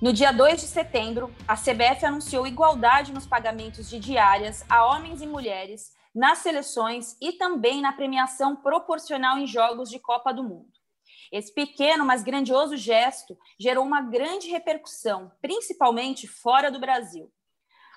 [0.00, 5.20] No dia 2 de setembro, a CBF anunciou igualdade nos pagamentos de diárias a homens
[5.20, 10.70] e mulheres nas seleções e também na premiação proporcional em jogos de Copa do Mundo.
[11.32, 17.32] Esse pequeno, mas grandioso gesto gerou uma grande repercussão, principalmente fora do Brasil.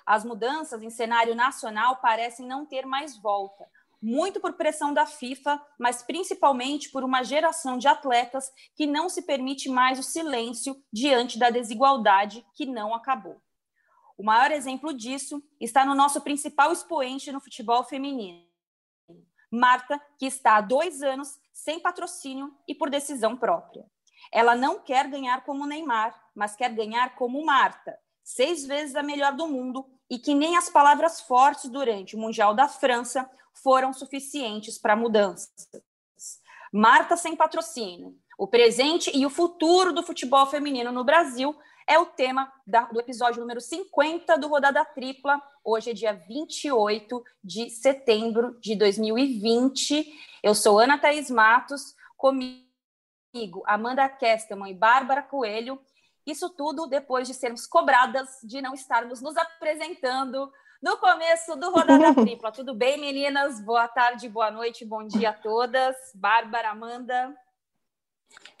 [0.04, 3.64] As mudanças em cenário nacional parecem não ter mais volta,
[4.02, 9.22] muito por pressão da FIFA, mas principalmente por uma geração de atletas que não se
[9.22, 13.40] permite mais o silêncio diante da desigualdade que não acabou.
[14.18, 18.44] O maior exemplo disso está no nosso principal expoente no futebol feminino,
[19.50, 23.84] Marta, que está há dois anos sem patrocínio e por decisão própria.
[24.32, 29.34] Ela não quer ganhar como Neymar, mas quer ganhar como Marta, seis vezes a melhor
[29.34, 34.78] do mundo e que nem as palavras fortes durante o Mundial da França foram suficientes
[34.78, 35.50] para mudanças.
[36.72, 41.54] Marta sem patrocínio, o presente e o futuro do futebol feminino no Brasil
[41.86, 45.40] é o tema da, do episódio número 50 do Rodada Tripla.
[45.64, 50.06] Hoje é dia 28 de setembro de 2020.
[50.42, 52.64] Eu sou Ana Thaís Matos, comigo
[53.66, 55.80] Amanda Kestelman e Bárbara Coelho.
[56.26, 62.12] Isso tudo depois de sermos cobradas de não estarmos nos apresentando no começo do Rodada
[62.20, 62.50] Tripla.
[62.50, 63.60] Tudo bem, meninas?
[63.60, 65.94] Boa tarde, boa noite, bom dia a todas.
[66.14, 67.32] Bárbara, Amanda.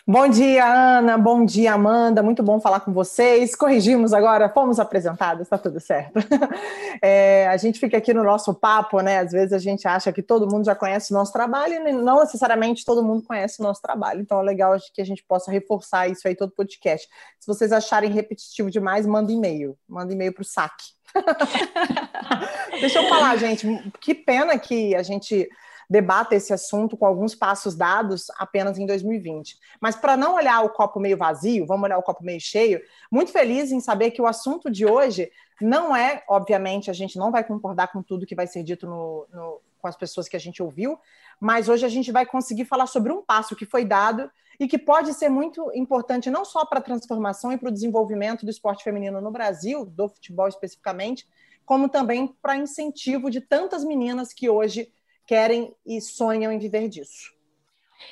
[0.04, 1.16] Bom dia, Ana.
[1.16, 2.24] Bom dia, Amanda.
[2.24, 3.54] Muito bom falar com vocês.
[3.54, 6.14] Corrigimos agora, fomos apresentadas, está tudo certo.
[7.04, 9.18] É, a gente fica aqui no nosso papo, né?
[9.18, 12.20] Às vezes a gente acha que todo mundo já conhece o nosso trabalho e não
[12.20, 14.20] necessariamente todo mundo conhece o nosso trabalho.
[14.20, 17.08] Então é legal que a gente possa reforçar isso aí todo podcast.
[17.40, 19.76] Se vocês acharem repetitivo demais, manda e-mail.
[19.88, 20.84] Manda e-mail para o saque.
[22.78, 23.66] Deixa eu falar, gente.
[24.00, 25.48] Que pena que a gente
[25.88, 29.58] debata esse assunto com alguns passos dados apenas em 2020.
[29.80, 33.30] Mas para não olhar o copo meio vazio, vamos olhar o copo meio cheio, muito
[33.30, 37.44] feliz em saber que o assunto de hoje não é, obviamente, a gente não vai
[37.44, 40.62] concordar com tudo que vai ser dito no, no, com as pessoas que a gente
[40.62, 40.98] ouviu,
[41.40, 44.78] mas hoje a gente vai conseguir falar sobre um passo que foi dado e que
[44.78, 48.84] pode ser muito importante não só para a transformação e para o desenvolvimento do esporte
[48.84, 51.26] feminino no Brasil, do futebol especificamente,
[51.64, 54.92] como também para incentivo de tantas meninas que hoje
[55.32, 57.32] querem e sonham em viver disso.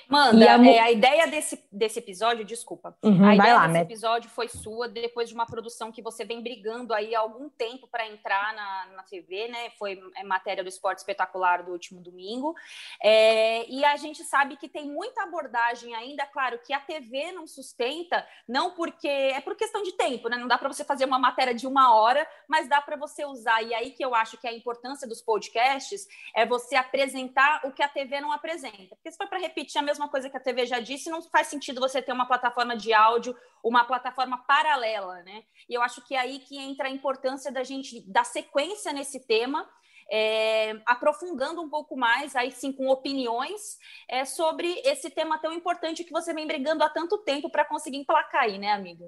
[0.08, 3.80] Manda, a, é, a ideia desse, desse episódio, desculpa, uhum, a ideia lá, desse né?
[3.80, 7.86] episódio foi sua depois de uma produção que você vem brigando aí há algum tempo
[7.86, 9.70] para entrar na, na TV, né?
[9.78, 12.54] Foi é, matéria do Esporte Espetacular do último domingo.
[13.02, 17.46] É, e a gente sabe que tem muita abordagem ainda, claro, que a TV não
[17.46, 20.36] sustenta, não porque é por questão de tempo, né?
[20.36, 23.62] Não dá para você fazer uma matéria de uma hora, mas dá para você usar.
[23.62, 27.82] E aí que eu acho que a importância dos podcasts é você apresentar o que
[27.82, 28.96] a TV não apresenta.
[28.96, 31.48] Porque se for para repetir a mesma coisa que a TV já disse, não faz
[31.48, 35.42] sentido você ter uma plataforma de áudio, uma plataforma paralela, né?
[35.68, 39.26] E eu acho que é aí que entra a importância da gente dar sequência nesse
[39.26, 39.68] tema.
[40.12, 46.02] É, aprofundando um pouco mais, aí sim com opiniões é, sobre esse tema tão importante
[46.02, 49.04] que você vem brigando há tanto tempo para conseguir emplacar aí, né, amiga?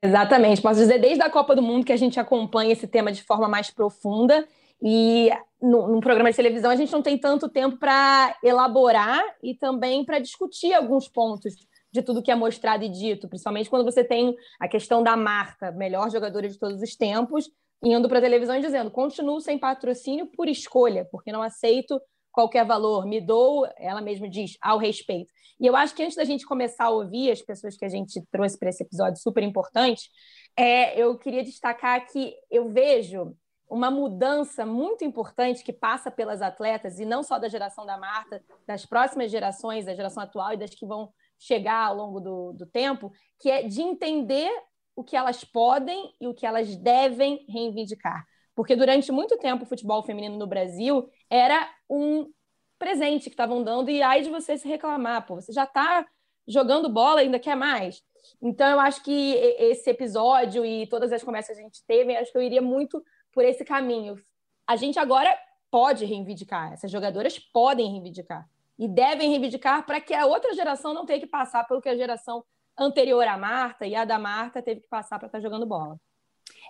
[0.00, 0.62] Exatamente.
[0.62, 3.48] Posso dizer desde a Copa do Mundo que a gente acompanha esse tema de forma
[3.48, 4.46] mais profunda
[4.82, 10.04] e num programa de televisão a gente não tem tanto tempo para elaborar e também
[10.04, 11.54] para discutir alguns pontos
[11.92, 15.70] de tudo que é mostrado e dito, principalmente quando você tem a questão da Marta,
[15.70, 17.48] melhor jogadora de todos os tempos,
[17.84, 22.00] indo para a televisão e dizendo: continuo sem patrocínio por escolha, porque não aceito
[22.32, 25.30] qualquer valor, me dou, ela mesma diz, ao respeito.
[25.60, 28.20] E eu acho que antes da gente começar a ouvir as pessoas que a gente
[28.32, 30.08] trouxe para esse episódio super importante,
[30.56, 33.36] é, eu queria destacar que eu vejo
[33.72, 38.44] uma mudança muito importante que passa pelas atletas, e não só da geração da Marta,
[38.66, 42.66] das próximas gerações, da geração atual e das que vão chegar ao longo do, do
[42.66, 43.10] tempo,
[43.40, 44.52] que é de entender
[44.94, 48.26] o que elas podem e o que elas devem reivindicar.
[48.54, 52.30] Porque durante muito tempo o futebol feminino no Brasil era um
[52.78, 56.06] presente que estavam dando, e aí de você se reclamar, pô, você já está
[56.46, 58.02] jogando bola ainda quer mais.
[58.40, 62.30] Então, eu acho que esse episódio e todas as conversas que a gente teve, acho
[62.30, 63.02] que eu iria muito
[63.32, 64.16] por esse caminho.
[64.66, 65.36] A gente agora
[65.70, 68.48] pode reivindicar, essas jogadoras podem reivindicar
[68.78, 71.96] e devem reivindicar para que a outra geração não tenha que passar pelo que a
[71.96, 72.44] geração
[72.76, 75.98] anterior à Marta e a da Marta teve que passar para estar jogando bola.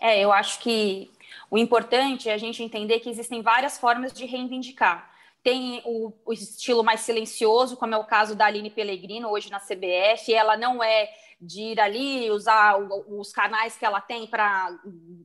[0.00, 1.10] É, eu acho que
[1.50, 5.10] o importante é a gente entender que existem várias formas de reivindicar.
[5.42, 9.58] Tem o, o estilo mais silencioso, como é o caso da Aline Pellegrino, hoje na
[9.58, 10.32] CBF.
[10.32, 11.08] Ela não é
[11.40, 14.76] de ir ali usar os canais que ela tem para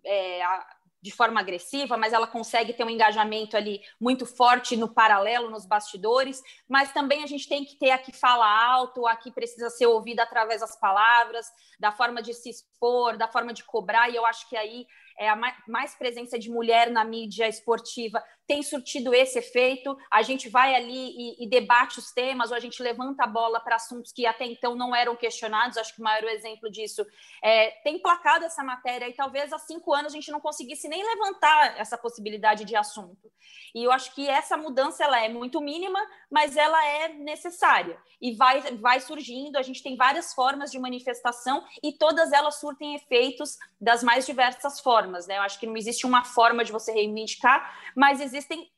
[0.04, 0.42] é,
[1.01, 5.65] de forma agressiva, mas ela consegue ter um engajamento ali muito forte no paralelo, nos
[5.65, 6.41] bastidores.
[6.67, 9.85] Mas também a gente tem que ter a que fala alto, a que precisa ser
[9.85, 11.47] ouvida através das palavras,
[11.79, 14.09] da forma de se expor, da forma de cobrar.
[14.09, 14.88] E eu acho que aí
[15.18, 15.36] é, a
[15.68, 19.98] mais presença de mulher na mídia esportiva tem surtido esse efeito.
[20.12, 23.60] A gente vai ali e, e debate os temas, ou a gente levanta a bola
[23.60, 25.78] para assuntos que até então não eram questionados.
[25.78, 27.06] Acho que o maior exemplo disso
[27.44, 31.04] é tem placado essa matéria e talvez há cinco anos a gente não conseguisse nem
[31.04, 33.31] levantar essa possibilidade de assunto.
[33.75, 36.00] E eu acho que essa mudança ela é muito mínima,
[36.31, 39.58] mas ela é necessária e vai, vai surgindo.
[39.58, 44.80] A gente tem várias formas de manifestação e todas elas surtem efeitos das mais diversas
[44.80, 45.06] formas.
[45.27, 45.38] Né?
[45.38, 48.69] Eu acho que não existe uma forma de você reivindicar, mas existem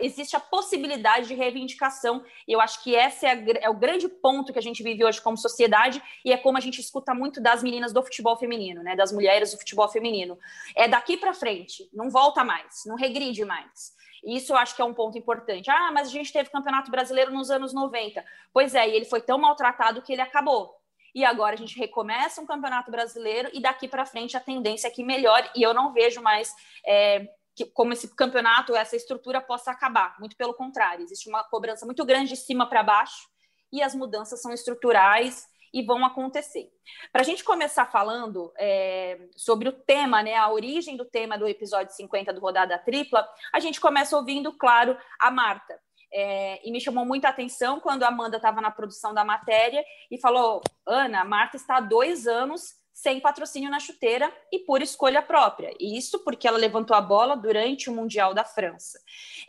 [0.00, 4.52] existe a possibilidade de reivindicação, e eu acho que esse é, é, o grande ponto
[4.52, 7.62] que a gente vive hoje como sociedade, e é como a gente escuta muito das
[7.62, 10.38] meninas do futebol feminino, né, das mulheres do futebol feminino.
[10.74, 13.96] É daqui para frente, não volta mais, não regride mais.
[14.24, 15.70] Isso eu acho que é um ponto importante.
[15.70, 18.24] Ah, mas a gente teve campeonato brasileiro nos anos 90.
[18.52, 20.77] Pois é, e ele foi tão maltratado que ele acabou.
[21.18, 24.90] E agora a gente recomeça um campeonato brasileiro e daqui para frente a tendência é
[24.90, 25.50] que melhore.
[25.52, 26.54] E eu não vejo mais
[26.86, 27.26] é,
[27.56, 30.14] que, como esse campeonato, essa estrutura possa acabar.
[30.20, 33.28] Muito pelo contrário, existe uma cobrança muito grande de cima para baixo
[33.72, 35.44] e as mudanças são estruturais
[35.74, 36.70] e vão acontecer.
[37.10, 41.48] Para a gente começar falando é, sobre o tema, né, a origem do tema do
[41.48, 45.80] episódio 50 do Rodada Tripla, a gente começa ouvindo, claro, a Marta.
[46.12, 50.20] É, e me chamou muita atenção quando a Amanda estava na produção da matéria e
[50.20, 55.22] falou: Ana, a Marta está há dois anos sem patrocínio na chuteira e por escolha
[55.22, 55.72] própria.
[55.78, 58.98] E isso porque ela levantou a bola durante o Mundial da França.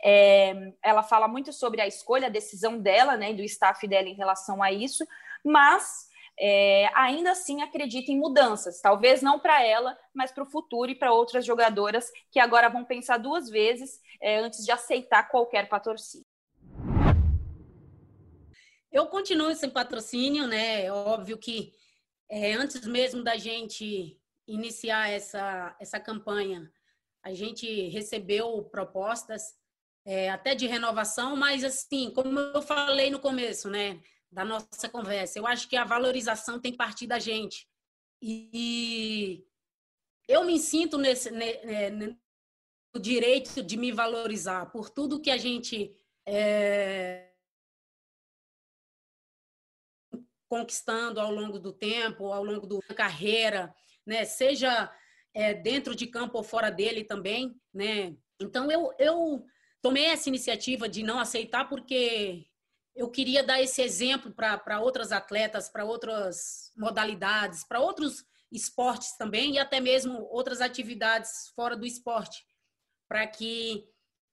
[0.04, 4.14] É, ela fala muito sobre a escolha, a decisão dela, né, do staff dela em
[4.14, 5.04] relação a isso,
[5.44, 6.08] mas
[6.38, 10.94] é, ainda assim acredita em mudanças, talvez não para ela, mas para o futuro e
[10.94, 16.29] para outras jogadoras que agora vão pensar duas vezes é, antes de aceitar qualquer patrocínio.
[18.90, 20.84] Eu continuo sem patrocínio, né?
[20.84, 21.72] É óbvio que
[22.28, 26.70] é, antes mesmo da gente iniciar essa, essa campanha,
[27.22, 29.54] a gente recebeu propostas
[30.04, 34.00] é, até de renovação, mas assim, como eu falei no começo, né,
[34.30, 37.68] da nossa conversa, eu acho que a valorização tem que partir da gente.
[38.22, 39.44] E
[40.28, 45.94] eu me sinto nesse né, no direito de me valorizar por tudo que a gente
[46.26, 47.29] é,
[50.50, 53.72] conquistando ao longo do tempo, ao longo da carreira,
[54.04, 54.24] né?
[54.24, 54.92] Seja
[55.32, 58.16] é, dentro de campo ou fora dele também, né?
[58.40, 59.44] Então eu, eu
[59.80, 62.46] tomei essa iniciativa de não aceitar porque
[62.96, 69.52] eu queria dar esse exemplo para outras atletas, para outras modalidades, para outros esportes também
[69.52, 72.44] e até mesmo outras atividades fora do esporte,
[73.08, 73.84] para que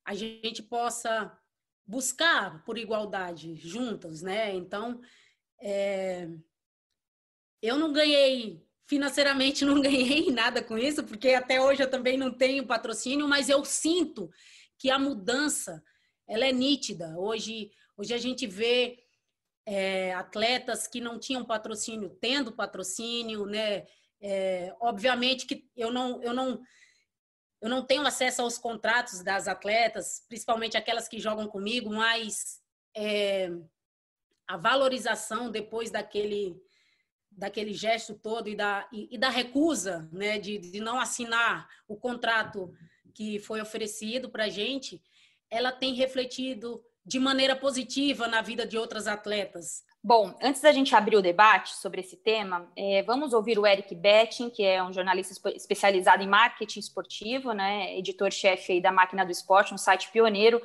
[0.03, 1.31] a gente possa
[1.85, 4.55] buscar por igualdade juntas, né?
[4.55, 4.99] Então,
[5.61, 6.27] é...
[7.61, 12.31] Eu não ganhei, financeiramente não ganhei nada com isso, porque até hoje eu também não
[12.31, 14.29] tenho patrocínio, mas eu sinto
[14.77, 15.83] que a mudança
[16.27, 17.15] ela é nítida.
[17.17, 19.03] Hoje, hoje a gente vê
[19.65, 23.85] é, atletas que não tinham patrocínio tendo patrocínio, né?
[24.19, 26.61] É, obviamente que eu não, eu não
[27.59, 32.61] eu não tenho acesso aos contratos das atletas, principalmente aquelas que jogam comigo, mas
[32.95, 33.49] é,
[34.47, 36.55] a valorização depois daquele
[37.29, 41.95] daquele gesto todo e da, e, e da recusa né, de, de não assinar o
[41.95, 42.73] contrato
[43.13, 44.99] que foi oferecido para a gente,
[45.49, 49.85] ela tem refletido de maneira positiva na vida de outras atletas.
[50.03, 53.93] Bom, antes da gente abrir o debate sobre esse tema, é, vamos ouvir o Eric
[53.93, 59.73] Betting, que é um jornalista especializado em marketing esportivo, né, editor-chefe da Máquina do Esporte,
[59.73, 60.61] um site pioneiro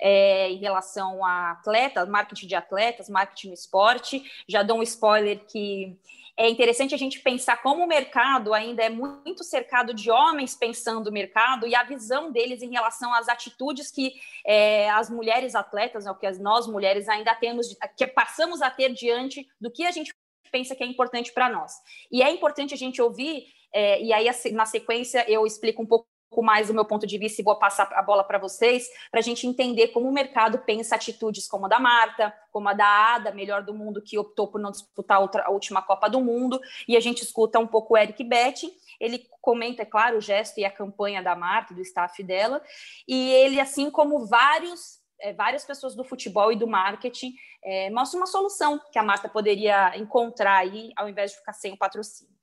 [0.00, 4.22] é, em relação a atletas, marketing de atletas, marketing no esporte.
[4.48, 5.98] Já dou um spoiler que
[6.36, 11.08] é interessante a gente pensar como o mercado ainda é muito cercado de homens pensando
[11.08, 14.12] o mercado e a visão deles em relação às atitudes que
[14.44, 19.48] é, as mulheres atletas, né, que nós mulheres ainda temos, que passamos a ter diante
[19.58, 20.14] do que a gente
[20.52, 21.72] pensa que é importante para nós.
[22.12, 26.06] E é importante a gente ouvir, é, e aí na sequência eu explico um pouco
[26.36, 29.20] pouco mais do meu ponto de vista e vou passar a bola para vocês, para
[29.20, 32.86] a gente entender como o mercado pensa atitudes como a da Marta, como a da
[32.86, 36.94] Ada, melhor do mundo, que optou por não disputar a última Copa do Mundo, e
[36.94, 40.64] a gente escuta um pouco o Eric Betty, ele comenta, é claro, o gesto e
[40.64, 42.60] a campanha da Marta, do staff dela,
[43.08, 47.32] e ele, assim como vários é, várias pessoas do futebol e do marketing
[47.64, 51.72] é, mostra uma solução que a Marta poderia encontrar aí, ao invés de ficar sem
[51.72, 52.35] o patrocínio.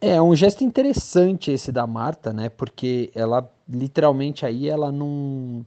[0.00, 2.48] É um gesto interessante esse da Marta, né?
[2.48, 5.64] Porque ela literalmente aí ela não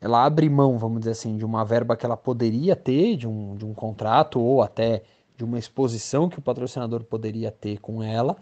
[0.00, 3.56] ela abre mão, vamos dizer assim, de uma verba que ela poderia ter, de um,
[3.56, 5.02] de um contrato ou até
[5.36, 8.36] de uma exposição que o patrocinador poderia ter com ela,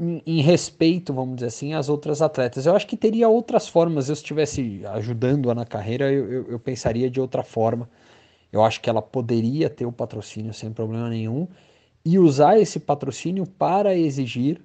[0.00, 2.66] em, em, respeito, vamos dizer assim, às outras atletas.
[2.66, 4.08] Eu acho que teria outras formas.
[4.08, 7.88] Eu, se estivesse ajudando-a na carreira, eu, eu, eu, pensaria de outra forma.
[8.52, 11.48] Eu acho que ela poderia ter o patrocínio sem problema nenhum
[12.06, 14.62] e usar esse patrocínio para exigir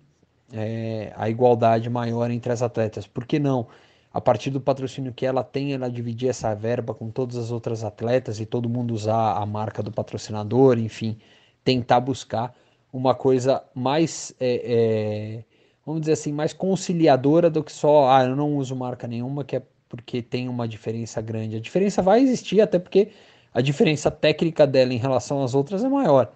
[0.53, 3.07] é, a igualdade maior entre as atletas.
[3.07, 3.65] Por que não?
[4.13, 7.83] A partir do patrocínio que ela tem, ela dividir essa verba com todas as outras
[7.83, 11.17] atletas e todo mundo usar a marca do patrocinador, enfim,
[11.63, 12.55] tentar buscar
[12.93, 15.43] uma coisa mais, é, é,
[15.83, 19.55] vamos dizer assim, mais conciliadora do que só, ah, eu não uso marca nenhuma, que
[19.55, 21.55] é porque tem uma diferença grande.
[21.55, 23.09] A diferença vai existir, até porque
[23.51, 26.31] a diferença técnica dela em relação às outras é maior.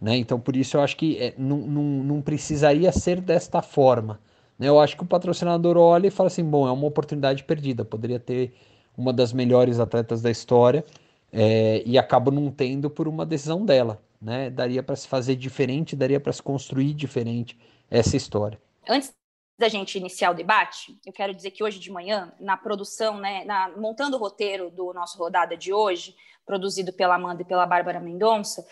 [0.00, 0.16] Né?
[0.16, 4.20] Então, por isso eu acho que é, não, não, não precisaria ser desta forma.
[4.58, 4.68] Né?
[4.68, 8.20] Eu acho que o patrocinador olha e fala assim: bom, é uma oportunidade perdida, poderia
[8.20, 8.54] ter
[8.96, 10.84] uma das melhores atletas da história
[11.32, 14.50] é, e acaba não tendo por uma decisão dela né?
[14.50, 17.58] Daria para se fazer diferente, daria para se construir diferente
[17.90, 18.58] essa história.
[18.88, 19.14] Antes
[19.58, 23.44] da gente iniciar o debate, eu quero dizer que hoje de manhã, na produção, né,
[23.44, 27.98] na, montando o roteiro do nosso rodada de hoje, produzido pela Amanda e pela Bárbara
[27.98, 28.64] Mendonça,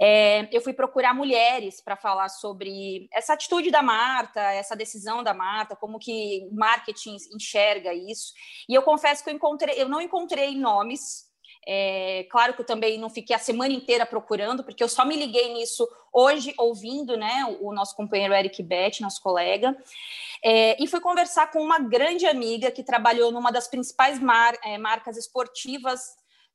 [0.00, 5.34] é, eu fui procurar mulheres para falar sobre essa atitude da Marta, essa decisão da
[5.34, 8.32] Marta, como que marketing enxerga isso.
[8.68, 11.27] E eu confesso que eu encontrei, eu não encontrei nomes
[11.70, 15.14] é, claro que eu também não fiquei a semana inteira procurando, porque eu só me
[15.14, 19.76] liguei nisso hoje, ouvindo né, o, nosso companheiro Eric Bett, nosso colega,
[20.42, 24.78] é, e fui conversar com uma grande amiga que trabalhou numa das principais mar, é,
[24.78, 26.00] marcas esportivas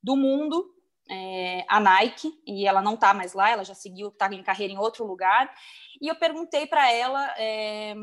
[0.02, 0.74] do mundo,
[1.08, 4.72] é, a Nike, e ela não está mais lá, ela já seguiu, está em carreira
[4.72, 5.48] em outro lugar,
[6.02, 7.94] e eu perguntei para ela é,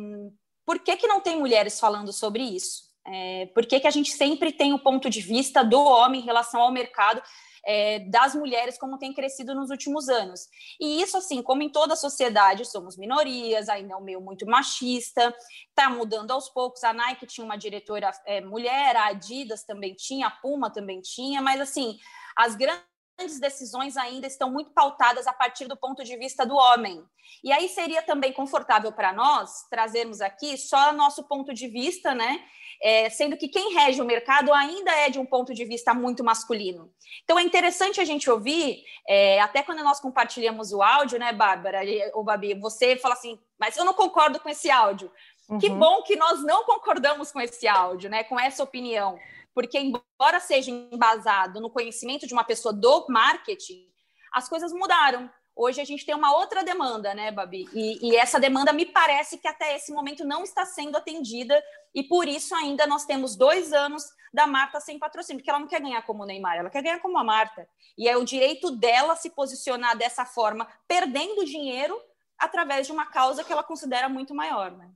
[0.65, 2.91] por que, que não tem mulheres falando sobre isso.
[3.05, 6.24] É, por que, que a gente sempre tem o ponto de vista do homem em
[6.25, 7.22] relação ao mercado
[7.65, 10.48] é, das mulheres, como tem crescido nos últimos anos?
[10.79, 14.46] E isso, assim, como em toda a sociedade, somos minorias, ainda é um meio muito
[14.46, 15.36] machista,
[15.70, 16.84] está mudando aos poucos.
[16.84, 21.41] A Nike tinha uma diretora é, mulher, a Adidas também tinha, a Puma também tinha,
[21.41, 21.98] mas, assim,
[22.38, 22.91] as grandes
[23.22, 27.03] grandes decisões ainda estão muito pautadas a partir do ponto de vista do homem.
[27.43, 32.43] E aí seria também confortável para nós trazermos aqui só nosso ponto de vista, né?
[32.84, 36.24] É, sendo que quem rege o mercado ainda é de um ponto de vista muito
[36.24, 36.92] masculino.
[37.24, 41.82] Então é interessante a gente ouvir, é, até quando nós compartilhamos o áudio, né, Bárbara,
[42.14, 45.12] ou Babi, você fala assim, mas eu não concordo com esse áudio.
[45.48, 45.60] Uhum.
[45.60, 49.20] Que bom que nós não concordamos com esse áudio, né, com essa opinião
[49.54, 53.86] porque embora seja embasado no conhecimento de uma pessoa do marketing,
[54.32, 55.30] as coisas mudaram.
[55.63, 57.70] Hoje a gente tem uma outra demanda, né, Babi?
[57.72, 61.63] E, e, essa demanda me parece que até esse momento não está sendo atendida,
[61.94, 64.03] e por isso ainda nós temos dois anos
[64.34, 67.00] da Marta sem patrocínio, porque ela não quer ganhar como o Neymar, ela quer ganhar
[67.00, 67.68] como a Marta.
[67.96, 71.96] E é o direito dela se posicionar dessa forma, perdendo dinheiro
[72.39, 74.89] através de uma causa que ela considera muito maior, né?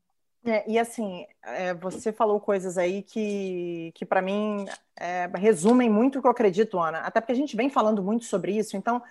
[0.47, 6.17] É, e assim, é, você falou coisas aí que, que para mim, é, resumem muito
[6.17, 6.99] o que eu acredito, Ana.
[6.99, 9.01] Até porque a gente vem falando muito sobre isso, então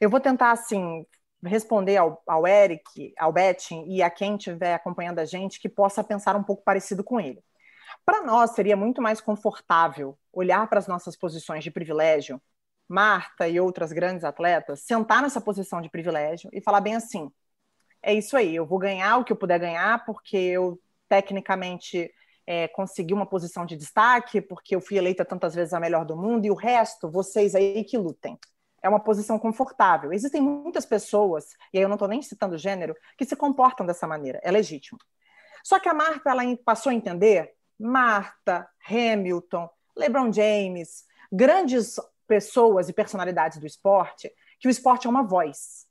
[0.00, 1.06] eu vou tentar, assim,
[1.44, 6.02] responder ao, ao Eric, ao Betting e a quem estiver acompanhando a gente que possa
[6.02, 7.42] pensar um pouco parecido com ele.
[8.04, 12.40] Para nós, seria muito mais confortável olhar para as nossas posições de privilégio,
[12.88, 17.30] Marta e outras grandes atletas, sentar nessa posição de privilégio e falar bem assim:
[18.02, 22.10] é isso aí, eu vou ganhar o que eu puder ganhar, porque eu tecnicamente
[22.46, 26.16] é, consegui uma posição de destaque, porque eu fui eleita tantas vezes a melhor do
[26.16, 28.36] mundo, e o resto, vocês aí que lutem.
[28.82, 30.12] É uma posição confortável.
[30.12, 34.06] Existem muitas pessoas, e aí eu não estou nem citando gênero, que se comportam dessa
[34.06, 34.98] maneira, é legítimo.
[35.62, 41.96] Só que a Marta ela passou a entender, Marta, Hamilton, LeBron James, grandes
[42.26, 45.90] pessoas e personalidades do esporte, que o esporte é uma voz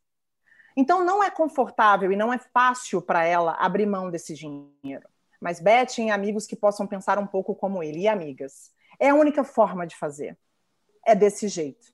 [0.79, 5.09] então, não é confortável e não é fácil para ela abrir mão desse dinheiro.
[5.41, 8.71] Mas Beth tem amigos que possam pensar um pouco como ele, e amigas.
[8.97, 10.37] É a única forma de fazer.
[11.05, 11.91] É desse jeito.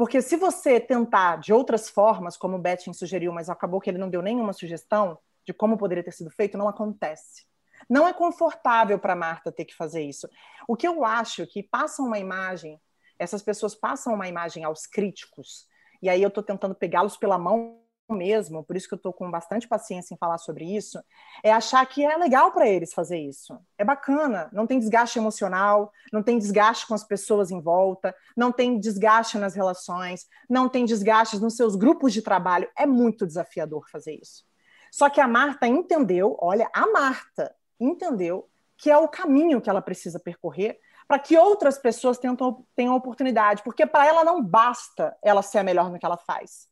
[0.00, 3.98] Porque se você tentar de outras formas, como o Betting sugeriu, mas acabou que ele
[3.98, 7.44] não deu nenhuma sugestão de como poderia ter sido feito, não acontece.
[7.86, 10.26] Não é confortável para Marta ter que fazer isso.
[10.66, 12.80] O que eu acho que passa uma imagem,
[13.18, 15.66] essas pessoas passam uma imagem aos críticos
[16.00, 17.79] e aí eu estou tentando pegá-los pela mão
[18.14, 21.02] mesmo, por isso que eu estou com bastante paciência em falar sobre isso,
[21.42, 23.58] é achar que é legal para eles fazer isso.
[23.78, 28.52] É bacana, não tem desgaste emocional, não tem desgaste com as pessoas em volta, não
[28.52, 32.68] tem desgaste nas relações, não tem desgastes nos seus grupos de trabalho.
[32.76, 34.44] É muito desafiador fazer isso.
[34.90, 39.82] Só que a Marta entendeu, olha, a Marta entendeu que é o caminho que ela
[39.82, 42.36] precisa percorrer para que outras pessoas tenham,
[42.76, 46.69] tenham oportunidade, porque para ela não basta ela ser a melhor no que ela faz.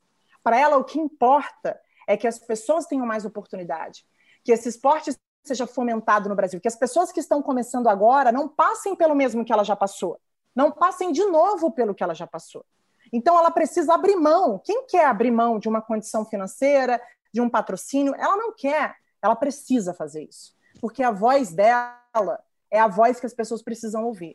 [0.49, 4.07] Para ela, o que importa é que as pessoas tenham mais oportunidade,
[4.43, 5.15] que esse esporte
[5.45, 9.45] seja fomentado no Brasil, que as pessoas que estão começando agora não passem pelo mesmo
[9.45, 10.19] que ela já passou,
[10.57, 12.65] não passem de novo pelo que ela já passou.
[13.13, 14.59] Então, ela precisa abrir mão.
[14.65, 16.99] Quem quer abrir mão de uma condição financeira,
[17.31, 18.15] de um patrocínio?
[18.15, 23.27] Ela não quer, ela precisa fazer isso, porque a voz dela é a voz que
[23.27, 24.35] as pessoas precisam ouvir.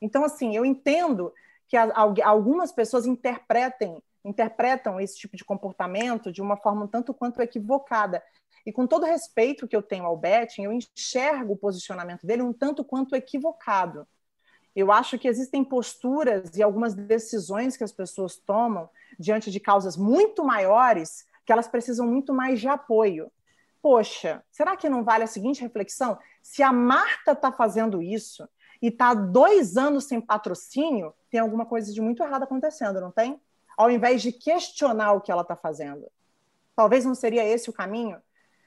[0.00, 1.34] Então, assim, eu entendo
[1.68, 7.40] que algumas pessoas interpretem interpretam esse tipo de comportamento de uma forma um tanto quanto
[7.40, 8.22] equivocada.
[8.64, 12.52] E com todo respeito que eu tenho ao Betting, eu enxergo o posicionamento dele um
[12.52, 14.06] tanto quanto equivocado.
[14.74, 19.96] Eu acho que existem posturas e algumas decisões que as pessoas tomam diante de causas
[19.96, 23.32] muito maiores que elas precisam muito mais de apoio.
[23.82, 26.18] Poxa, será que não vale a seguinte reflexão?
[26.42, 28.48] Se a Marta está fazendo isso
[28.80, 33.40] e está dois anos sem patrocínio, tem alguma coisa de muito errado acontecendo, não tem?
[33.80, 36.06] Ao invés de questionar o que ela está fazendo.
[36.76, 38.20] Talvez não seria esse o caminho?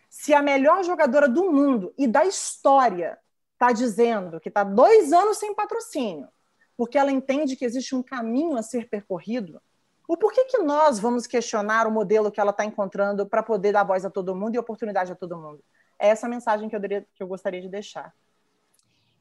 [0.09, 3.19] Se a melhor jogadora do mundo e da história
[3.53, 6.27] está dizendo que está dois anos sem patrocínio,
[6.75, 9.61] porque ela entende que existe um caminho a ser percorrido,
[10.07, 13.83] o porquê que nós vamos questionar o modelo que ela está encontrando para poder dar
[13.83, 15.63] voz a todo mundo e oportunidade a todo mundo?
[15.99, 18.11] É essa mensagem que eu, diria, que eu gostaria de deixar.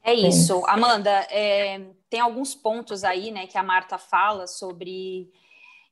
[0.03, 0.65] É isso.
[0.65, 5.31] Amanda, é, tem alguns pontos aí né, que a Marta fala sobre.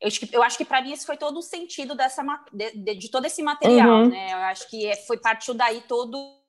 [0.01, 2.71] Eu acho que, eu acho que para mim esse foi todo o sentido dessa, de,
[2.71, 4.01] de, de todo esse material.
[4.01, 4.09] Uhum.
[4.09, 4.33] Né?
[4.33, 6.41] Eu acho que é, foi partiu daí todo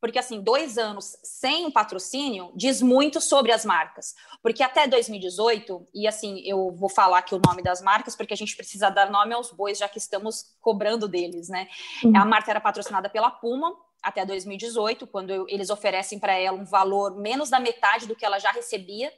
[0.00, 4.14] porque assim, dois anos sem patrocínio diz muito sobre as marcas.
[4.42, 8.36] Porque até 2018, e assim, eu vou falar aqui o nome das marcas, porque a
[8.36, 11.66] gente precisa dar nome aos bois, já que estamos cobrando deles, né?
[12.04, 12.16] Uhum.
[12.16, 17.16] A marca era patrocinada pela Puma até 2018, quando eles oferecem para ela um valor
[17.16, 19.12] menos da metade do que ela já recebia.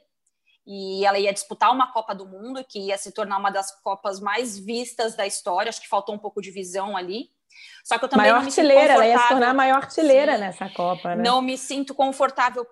[0.71, 4.19] E ela ia disputar uma Copa do Mundo, que ia se tornar uma das Copas
[4.19, 5.67] mais vistas da história.
[5.67, 7.31] Acho que faltou um pouco de visão ali.
[7.83, 10.33] Só que eu também maior não me artilheira, ela ia se tornar a maior artilheira
[10.33, 10.39] Sim.
[10.39, 11.23] nessa Copa, né?
[11.23, 12.63] Não me sinto confortável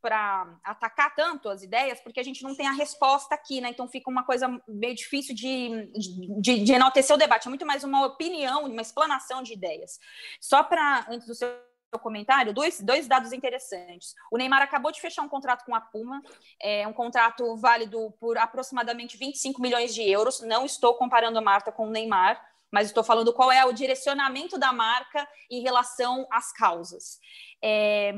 [0.00, 3.68] para atacar tanto as ideias, porque a gente não tem a resposta aqui, né?
[3.68, 5.92] Então fica uma coisa meio difícil de,
[6.40, 7.46] de, de enaltecer o debate.
[7.46, 10.00] É muito mais uma opinião, uma explanação de ideias.
[10.40, 11.50] Só para, antes do seu
[11.98, 14.14] comentário, dois, dois dados interessantes.
[14.30, 16.22] O Neymar acabou de fechar um contrato com a Puma,
[16.60, 20.40] é um contrato válido por aproximadamente 25 milhões de euros.
[20.40, 24.58] Não estou comparando a Marta com o Neymar, mas estou falando qual é o direcionamento
[24.58, 27.20] da marca em relação às causas.
[27.62, 28.14] É,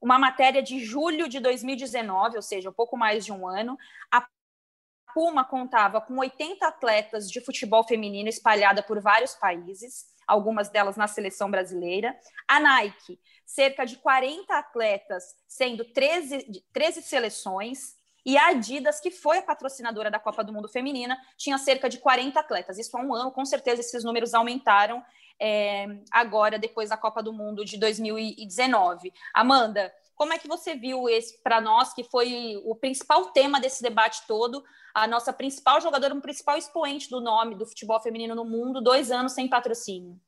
[0.00, 3.78] uma matéria de julho de 2019, ou seja, um pouco mais de um ano,
[4.10, 4.26] a
[5.14, 11.06] Puma contava com 80 atletas de futebol feminino espalhada por vários países, algumas delas na
[11.06, 12.16] seleção brasileira.
[12.48, 17.96] A Nike, cerca de 40 atletas, sendo 13, 13 seleções.
[18.26, 21.98] E a Adidas, que foi a patrocinadora da Copa do Mundo Feminina, tinha cerca de
[21.98, 22.78] 40 atletas.
[22.78, 25.02] Isso há um ano, com certeza esses números aumentaram
[25.40, 29.12] é, agora, depois da Copa do Mundo de 2019.
[29.34, 33.82] Amanda, como é que você viu esse para nós, que foi o principal tema desse
[33.82, 34.62] debate todo,
[34.94, 39.10] a nossa principal jogadora, um principal expoente do nome do futebol feminino no mundo, dois
[39.10, 40.18] anos sem patrocínio?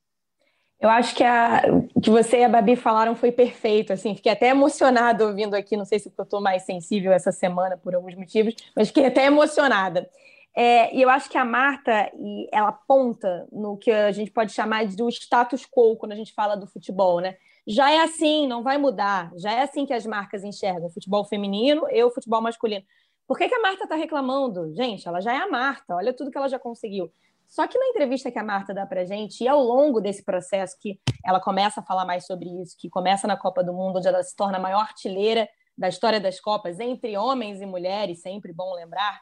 [0.78, 1.62] Eu acho que a,
[2.02, 3.92] que você e a Babi falaram foi perfeito.
[3.92, 5.76] Assim, fiquei até emocionada ouvindo aqui.
[5.76, 9.24] Não sei se eu estou mais sensível essa semana por alguns motivos, mas fiquei até
[9.24, 10.08] emocionada.
[10.54, 12.10] É, e eu acho que a Marta,
[12.50, 16.32] ela aponta no que a gente pode chamar de do status quo quando a gente
[16.32, 17.36] fala do futebol, né?
[17.66, 19.32] Já é assim, não vai mudar.
[19.36, 22.84] Já é assim que as marcas enxergam futebol feminino e o futebol masculino.
[23.26, 24.72] Por que, que a Marta está reclamando?
[24.72, 27.10] Gente, ela já é a Marta, olha tudo que ela já conseguiu.
[27.48, 30.76] Só que na entrevista que a Marta dá para gente, e ao longo desse processo
[30.80, 34.08] que ela começa a falar mais sobre isso, que começa na Copa do Mundo, onde
[34.08, 38.52] ela se torna a maior artilheira da história das Copas, entre homens e mulheres, sempre
[38.52, 39.20] bom lembrar,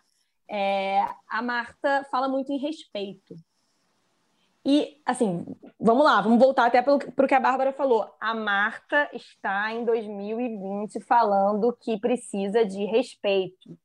[0.49, 3.35] é, a Marta fala muito em respeito.
[4.67, 5.45] E, assim,
[5.79, 8.11] vamos lá, vamos voltar até para o que a Bárbara falou.
[8.19, 13.77] A Marta está em 2020 falando que precisa de respeito.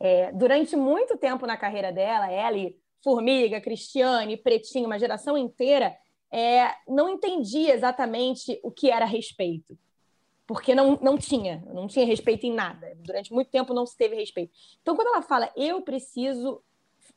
[0.00, 5.96] É, durante muito tempo na carreira dela, ela Formiga, Cristiane, Pretinho, uma geração inteira,
[6.30, 9.78] é, não entendia exatamente o que era respeito.
[10.46, 12.92] Porque não, não tinha, não tinha respeito em nada.
[12.96, 14.52] Durante muito tempo não se teve respeito.
[14.80, 16.62] Então, quando ela fala, eu preciso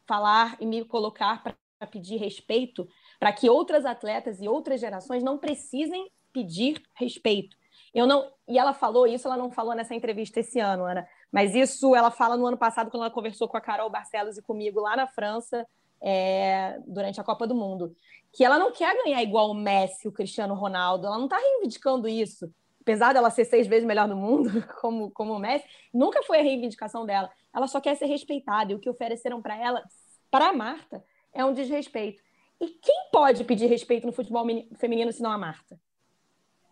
[0.05, 2.87] falar e me colocar para pedir respeito,
[3.19, 7.55] para que outras atletas e outras gerações não precisem pedir respeito.
[7.93, 11.55] Eu não, e ela falou isso, ela não falou nessa entrevista esse ano, Ana, mas
[11.55, 14.81] isso ela fala no ano passado quando ela conversou com a Carol Barcelos e comigo
[14.81, 15.65] lá na França,
[16.01, 17.95] é, durante a Copa do Mundo,
[18.33, 22.07] que ela não quer ganhar igual o Messi, o Cristiano Ronaldo, ela não está reivindicando
[22.07, 22.51] isso.
[22.81, 24.49] Apesar dela ser seis vezes melhor do mundo,
[24.81, 27.31] como, como o Messi, nunca foi a reivindicação dela.
[27.55, 28.71] Ela só quer ser respeitada.
[28.71, 29.81] E o que ofereceram para ela,
[30.29, 31.03] para a Marta,
[31.35, 32.23] é um desrespeito.
[32.59, 35.77] E quem pode pedir respeito no futebol feminino se não a Marta?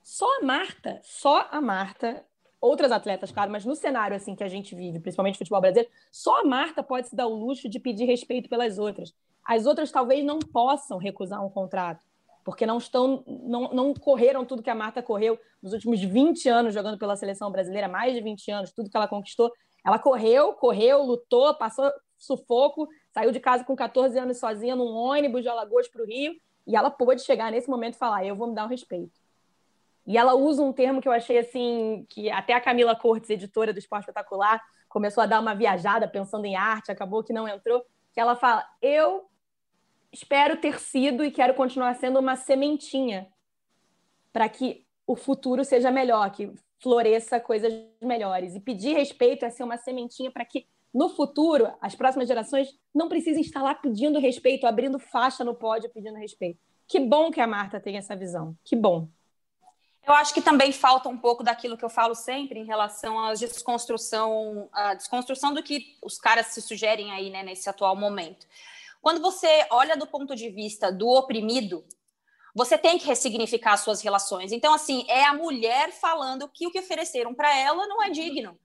[0.01, 2.25] Só a Marta, só a Marta,
[2.59, 6.41] outras atletas, claro, mas no cenário assim que a gente vive, principalmente futebol brasileiro, só
[6.41, 9.13] a Marta pode se dar o luxo de pedir respeito pelas outras.
[9.45, 12.05] As outras talvez não possam recusar um contrato,
[12.45, 16.73] porque não estão, não, não correram tudo que a Marta correu nos últimos 20 anos
[16.73, 19.51] jogando pela seleção brasileira, mais de 20 anos, tudo que ela conquistou.
[19.85, 25.43] Ela correu, correu, lutou, passou sufoco, saiu de casa com 14 anos sozinha num ônibus
[25.43, 28.47] de Alagoas para o Rio, e ela pôde chegar nesse momento e falar: Eu vou
[28.47, 29.21] me dar um respeito.
[30.05, 33.71] E ela usa um termo que eu achei assim, que até a Camila Cortes, editora
[33.71, 37.85] do Esporte Espetacular, começou a dar uma viajada pensando em arte, acabou que não entrou,
[38.11, 39.29] que ela fala: "Eu
[40.11, 43.27] espero ter sido e quero continuar sendo uma sementinha
[44.31, 48.55] para que o futuro seja melhor, que floresça coisas melhores.
[48.55, 53.09] E pedir respeito é ser uma sementinha para que no futuro as próximas gerações não
[53.09, 56.59] precisem estar lá pedindo respeito, abrindo faixa no pódio pedindo respeito.
[56.87, 58.55] Que bom que a Marta tem essa visão.
[58.63, 59.07] Que bom.
[60.05, 63.33] Eu acho que também falta um pouco daquilo que eu falo sempre em relação à
[63.33, 68.45] desconstrução, à desconstrução do que os caras se sugerem aí, né, nesse atual momento.
[69.01, 71.85] Quando você olha do ponto de vista do oprimido,
[72.53, 74.51] você tem que ressignificar suas relações.
[74.51, 78.59] Então, assim, é a mulher falando que o que ofereceram para ela não é digno.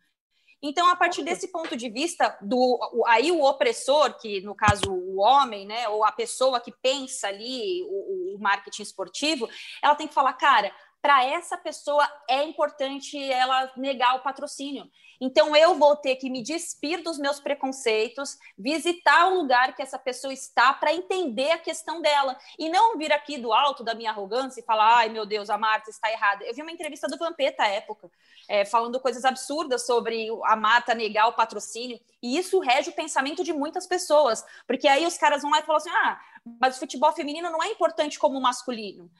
[0.61, 5.21] Então, a partir desse ponto de vista, do aí o opressor, que no caso o
[5.21, 9.49] homem, né, ou a pessoa que pensa ali o, o marketing esportivo,
[9.81, 14.91] ela tem que falar, cara, para essa pessoa é importante ela negar o patrocínio.
[15.21, 19.99] Então eu vou ter que me despir dos meus preconceitos, visitar o lugar que essa
[19.99, 24.11] pessoa está para entender a questão dela e não vir aqui do alto da minha
[24.11, 26.45] arrogância e falar: "Ai, meu Deus, a Marta está errada".
[26.45, 28.11] Eu vi uma entrevista do Vampeta à época,
[28.49, 33.43] é, falando coisas absurdas sobre a Marta negar o patrocínio, e isso rege o pensamento
[33.43, 36.21] de muitas pessoas, porque aí os caras vão lá e falam assim: "Ah,
[36.61, 39.11] mas o futebol feminino não é importante como o masculino".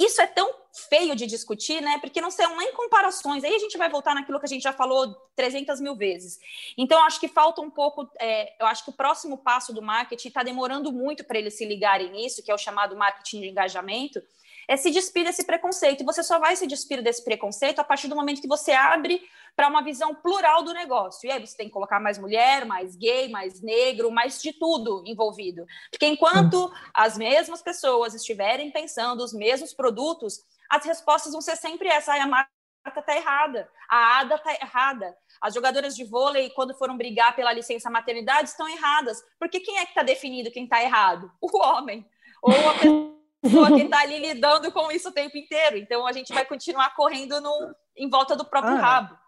[0.00, 0.50] Isso é tão
[0.88, 1.98] feio de discutir, né?
[2.00, 3.44] Porque não são nem comparações.
[3.44, 6.40] Aí a gente vai voltar naquilo que a gente já falou 300 mil vezes.
[6.78, 8.10] Então, acho que falta um pouco.
[8.18, 11.66] É, eu acho que o próximo passo do marketing está demorando muito para eles se
[11.66, 14.22] ligarem nisso, que é o chamado marketing de engajamento
[14.70, 16.02] é se despir desse preconceito.
[16.02, 19.20] E você só vai se despir desse preconceito a partir do momento que você abre
[19.56, 21.26] para uma visão plural do negócio.
[21.26, 25.02] E aí você tem que colocar mais mulher, mais gay, mais negro, mais de tudo
[25.04, 25.66] envolvido.
[25.90, 30.38] Porque enquanto as mesmas pessoas estiverem pensando os mesmos produtos,
[30.70, 32.14] as respostas vão ser sempre essa.
[32.14, 32.48] a marca
[32.96, 35.18] está errada, a ADA está errada.
[35.40, 39.20] As jogadoras de vôlei, quando foram brigar pela licença maternidade, estão erradas.
[39.36, 41.28] Porque quem é que está definindo quem está errado?
[41.40, 42.08] O homem.
[42.40, 45.76] Ou a pessoa pessoa que está ali lidando com isso o tempo inteiro.
[45.76, 49.18] Então a gente vai continuar correndo no, em volta do próprio ah, rabo.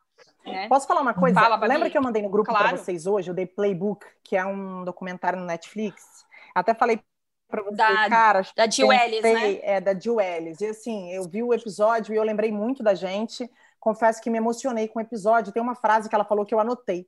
[0.45, 0.69] Né?
[0.69, 1.41] Posso falar uma coisa?
[1.41, 2.69] Fala, Lembra que eu mandei no grupo claro.
[2.69, 6.25] para vocês hoje o The Playbook, que é um documentário no Netflix?
[6.55, 7.01] Até falei
[7.49, 9.59] para vocês, da, cara, da Jill Ellis, né?
[9.63, 10.61] É, da Jill Ellis.
[10.61, 13.49] E assim, eu vi o episódio e eu lembrei muito da gente.
[13.79, 15.53] Confesso que me emocionei com o episódio.
[15.53, 17.07] Tem uma frase que ela falou que eu anotei.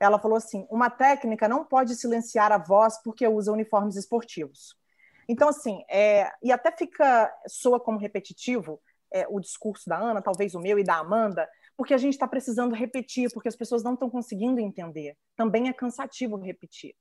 [0.00, 4.77] Ela falou assim: uma técnica não pode silenciar a voz porque usa uniformes esportivos.
[5.28, 8.80] Então, assim, é, e até fica, soa como repetitivo
[9.12, 12.26] é, o discurso da Ana, talvez o meu e da Amanda, porque a gente está
[12.26, 15.16] precisando repetir, porque as pessoas não estão conseguindo entender.
[15.36, 16.94] Também é cansativo repetir.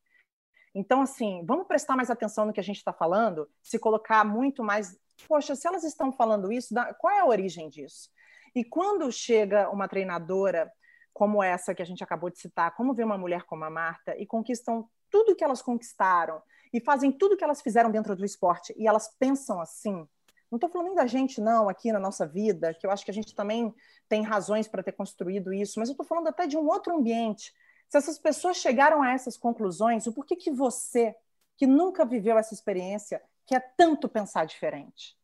[0.76, 4.64] Então, assim, vamos prestar mais atenção no que a gente está falando, se colocar muito
[4.64, 4.96] mais.
[5.28, 8.10] Poxa, se elas estão falando isso, qual é a origem disso?
[8.54, 10.72] E quando chega uma treinadora
[11.14, 14.16] como essa que a gente acabou de citar, como vê uma mulher como a Marta
[14.20, 16.42] e conquistam tudo que elas conquistaram,
[16.74, 20.08] e fazem tudo o que elas fizeram dentro do esporte e elas pensam assim.
[20.50, 23.12] Não estou falando nem da gente, não, aqui na nossa vida, que eu acho que
[23.12, 23.74] a gente também
[24.08, 27.54] tem razões para ter construído isso, mas eu estou falando até de um outro ambiente.
[27.90, 31.16] Se essas pessoas chegaram a essas conclusões, o porquê que você,
[31.58, 35.18] que nunca viveu essa experiência, quer tanto pensar diferente?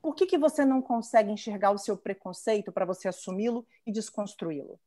[0.00, 4.78] Por que, que você não consegue enxergar o seu preconceito para você assumi-lo e desconstruí-lo?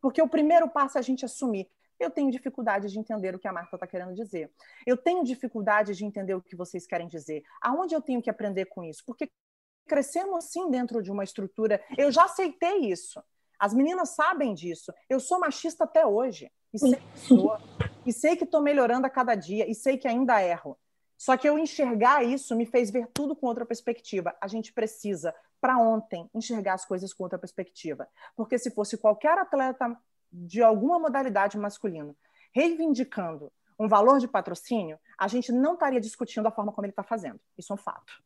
[0.00, 3.48] Porque o primeiro passo é a gente assumir eu tenho dificuldade de entender o que
[3.48, 4.50] a Marta está querendo dizer.
[4.86, 7.42] Eu tenho dificuldade de entender o que vocês querem dizer.
[7.60, 9.02] Aonde eu tenho que aprender com isso?
[9.06, 9.30] Porque
[9.86, 11.82] crescemos sim dentro de uma estrutura.
[11.96, 13.22] Eu já aceitei isso.
[13.58, 14.92] As meninas sabem disso.
[15.08, 16.50] Eu sou machista até hoje.
[16.72, 17.56] E sei que sou.
[18.04, 19.70] E sei que estou melhorando a cada dia.
[19.70, 20.76] E sei que ainda erro.
[21.16, 24.36] Só que eu enxergar isso me fez ver tudo com outra perspectiva.
[24.40, 28.08] A gente precisa, para ontem, enxergar as coisas com outra perspectiva.
[28.36, 29.96] Porque se fosse qualquer atleta
[30.34, 32.14] de alguma modalidade masculina,
[32.52, 37.02] reivindicando um valor de patrocínio, a gente não estaria discutindo a forma como ele está
[37.02, 37.40] fazendo.
[37.56, 38.22] Isso é um fato.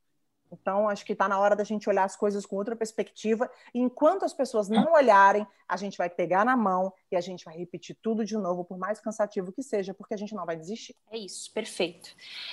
[0.51, 3.51] Então, acho que está na hora da gente olhar as coisas com outra perspectiva.
[3.75, 7.45] E enquanto as pessoas não olharem, a gente vai pegar na mão e a gente
[7.45, 10.57] vai repetir tudo de novo, por mais cansativo que seja, porque a gente não vai
[10.57, 10.97] desistir.
[11.11, 12.11] É isso, perfeito.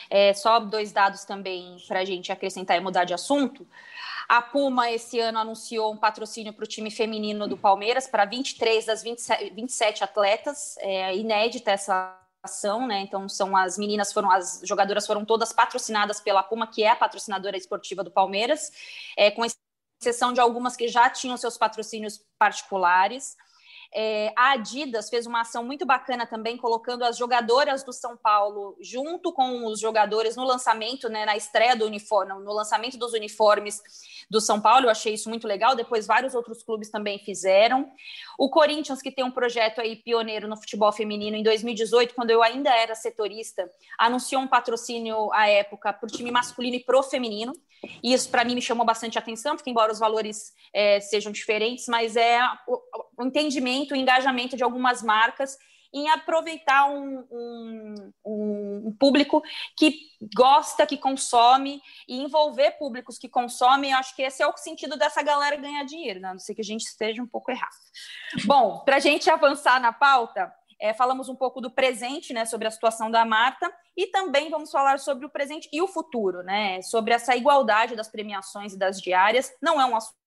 [0.10, 3.66] É, só dois dados também para a gente acrescentar e mudar de assunto.
[4.28, 8.86] A Puma, esse ano, anunciou um patrocínio para o time feminino do Palmeiras, para 23
[8.86, 10.76] das 27, 27 atletas.
[10.80, 13.02] É inédita essa ação, né?
[13.02, 16.96] Então são as meninas foram as jogadoras foram todas patrocinadas pela Puma, que é a
[16.96, 18.72] patrocinadora esportiva do Palmeiras,
[19.18, 19.44] é, com
[20.02, 23.36] exceção de algumas que já tinham seus patrocínios particulares.
[23.94, 28.78] É, a Adidas fez uma ação muito bacana também, colocando as jogadoras do São Paulo
[28.82, 33.82] junto com os jogadores no lançamento, né, na estreia do uniforme, no lançamento dos uniformes
[34.30, 34.86] do São Paulo.
[34.86, 35.76] Eu achei isso muito legal.
[35.76, 37.92] Depois, vários outros clubes também fizeram.
[38.38, 42.44] O Corinthians, que tem um projeto aí pioneiro no futebol feminino, em 2018, quando eu
[42.44, 47.54] ainda era setorista, anunciou um patrocínio à época para o time masculino e pro feminino.
[48.02, 51.88] E isso, para mim, me chamou bastante atenção, porque, embora os valores é, sejam diferentes,
[51.88, 52.82] mas é o,
[53.18, 55.58] o entendimento, o engajamento de algumas marcas
[55.96, 59.42] em aproveitar um, um, um, público
[59.78, 59.98] que
[60.36, 64.98] gosta, que consome, e envolver públicos que consomem, eu acho que esse é o sentido
[64.98, 66.28] dessa galera ganhar dinheiro, né?
[66.28, 67.72] a não ser que a gente esteja um pouco errado.
[68.44, 72.68] Bom, para a gente avançar na pauta, é, falamos um pouco do presente, né, sobre
[72.68, 76.82] a situação da Marta, e também vamos falar sobre o presente e o futuro, né,
[76.82, 79.50] sobre essa igualdade das premiações e das diárias.
[79.62, 80.25] Não é um assunto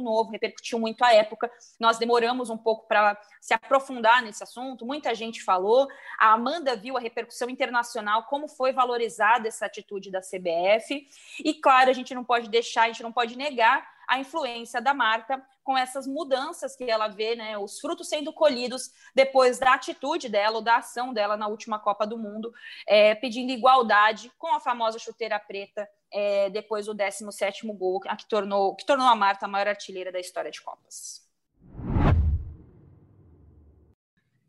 [0.00, 1.50] novo, repercutiu muito à época.
[1.78, 5.88] Nós demoramos um pouco para se aprofundar nesse assunto, muita gente falou.
[6.18, 11.06] A Amanda viu a repercussão internacional, como foi valorizada essa atitude da CBF.
[11.44, 14.94] E, claro, a gente não pode deixar, a gente não pode negar a influência da
[14.94, 20.28] marca com essas mudanças que ela vê, né, os frutos sendo colhidos depois da atitude
[20.28, 22.52] dela ou da ação dela na última Copa do Mundo,
[22.86, 28.28] é, pedindo igualdade com a famosa chuteira preta é, depois do 17º gol, a que
[28.28, 31.24] tornou, que tornou a Marta a maior artilheira da história de Copas.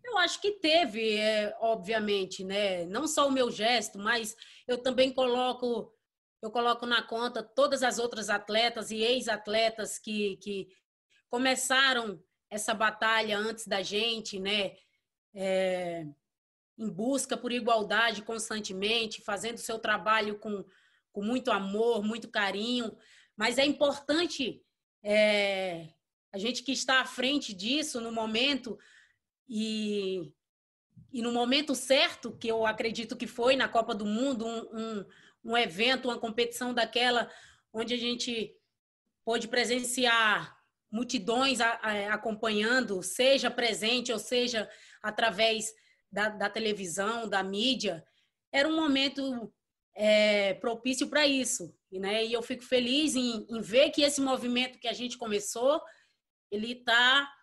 [0.03, 2.85] Eu acho que teve, é, obviamente, né?
[2.85, 4.35] Não só o meu gesto, mas
[4.67, 5.93] eu também coloco
[6.41, 10.69] eu coloco na conta todas as outras atletas e ex-atletas que, que
[11.29, 14.75] começaram essa batalha antes da gente, né?
[15.33, 16.05] É,
[16.77, 20.63] em busca por igualdade constantemente, fazendo seu trabalho com,
[21.17, 22.95] com muito amor, muito carinho.
[23.35, 24.61] Mas é importante
[25.03, 25.89] é,
[26.31, 28.77] a gente que está à frente disso no momento
[29.49, 30.31] e,
[31.11, 35.05] e no momento certo, que eu acredito que foi na Copa do Mundo, um, um
[35.47, 37.31] um evento, uma competição daquela
[37.71, 38.53] onde a gente
[39.23, 40.57] pôde presenciar
[40.91, 41.59] multidões
[42.11, 44.69] acompanhando, seja presente ou seja
[45.01, 45.73] através
[46.11, 48.05] da, da televisão, da mídia,
[48.51, 49.53] era um momento
[49.97, 51.75] é, propício para isso.
[51.91, 52.25] Né?
[52.25, 55.81] E eu fico feliz em, em, ver que esse movimento que a gente começou,
[56.51, 57.33] ele está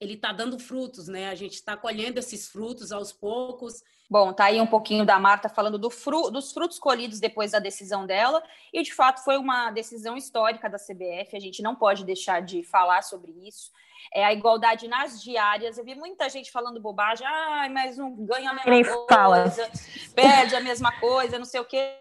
[0.00, 1.28] ele tá dando frutos, né?
[1.28, 5.48] A gente está colhendo esses frutos aos poucos Bom, tá aí um pouquinho da Marta
[5.48, 9.70] falando do fru dos frutos colhidos depois da decisão dela, e de fato foi uma
[9.70, 13.70] decisão histórica da CBF, a gente não pode deixar de falar sobre isso.
[14.12, 15.78] É a igualdade nas diárias.
[15.78, 19.70] Eu vi muita gente falando bobagem, ah, mas não ganha a mesma coisa,
[20.14, 21.96] perde a mesma coisa, não sei o quê.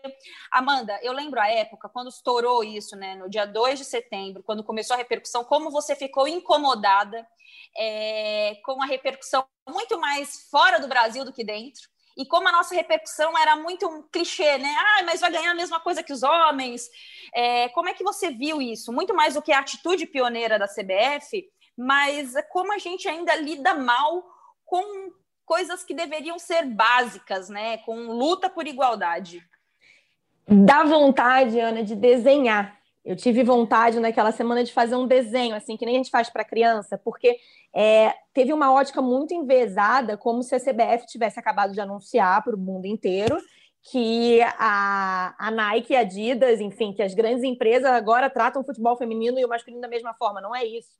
[0.51, 4.63] Amanda, eu lembro a época, quando estourou isso, né, no dia 2 de setembro, quando
[4.63, 7.25] começou a repercussão, como você ficou incomodada
[7.77, 12.51] é, com a repercussão muito mais fora do Brasil do que dentro e como a
[12.51, 14.75] nossa repercussão era muito um clichê, né?
[14.77, 16.89] Ah, mas vai ganhar a mesma coisa que os homens.
[17.33, 18.91] É, como é que você viu isso?
[18.91, 21.45] Muito mais do que a atitude pioneira da CBF,
[21.77, 24.23] mas como a gente ainda lida mal
[24.65, 25.11] com
[25.45, 27.77] coisas que deveriam ser básicas, né?
[27.79, 29.43] Com luta por igualdade.
[30.47, 32.79] Dá vontade, Ana, de desenhar.
[33.03, 36.29] Eu tive vontade naquela semana de fazer um desenho, assim, que nem a gente faz
[36.29, 37.37] para criança, porque
[37.73, 42.55] é, teve uma ótica muito envezada, como se a CBF tivesse acabado de anunciar para
[42.55, 43.37] o mundo inteiro
[43.83, 48.95] que a, a Nike, a Adidas, enfim, que as grandes empresas agora tratam o futebol
[48.95, 50.39] feminino e o masculino da mesma forma.
[50.39, 50.91] Não é isso.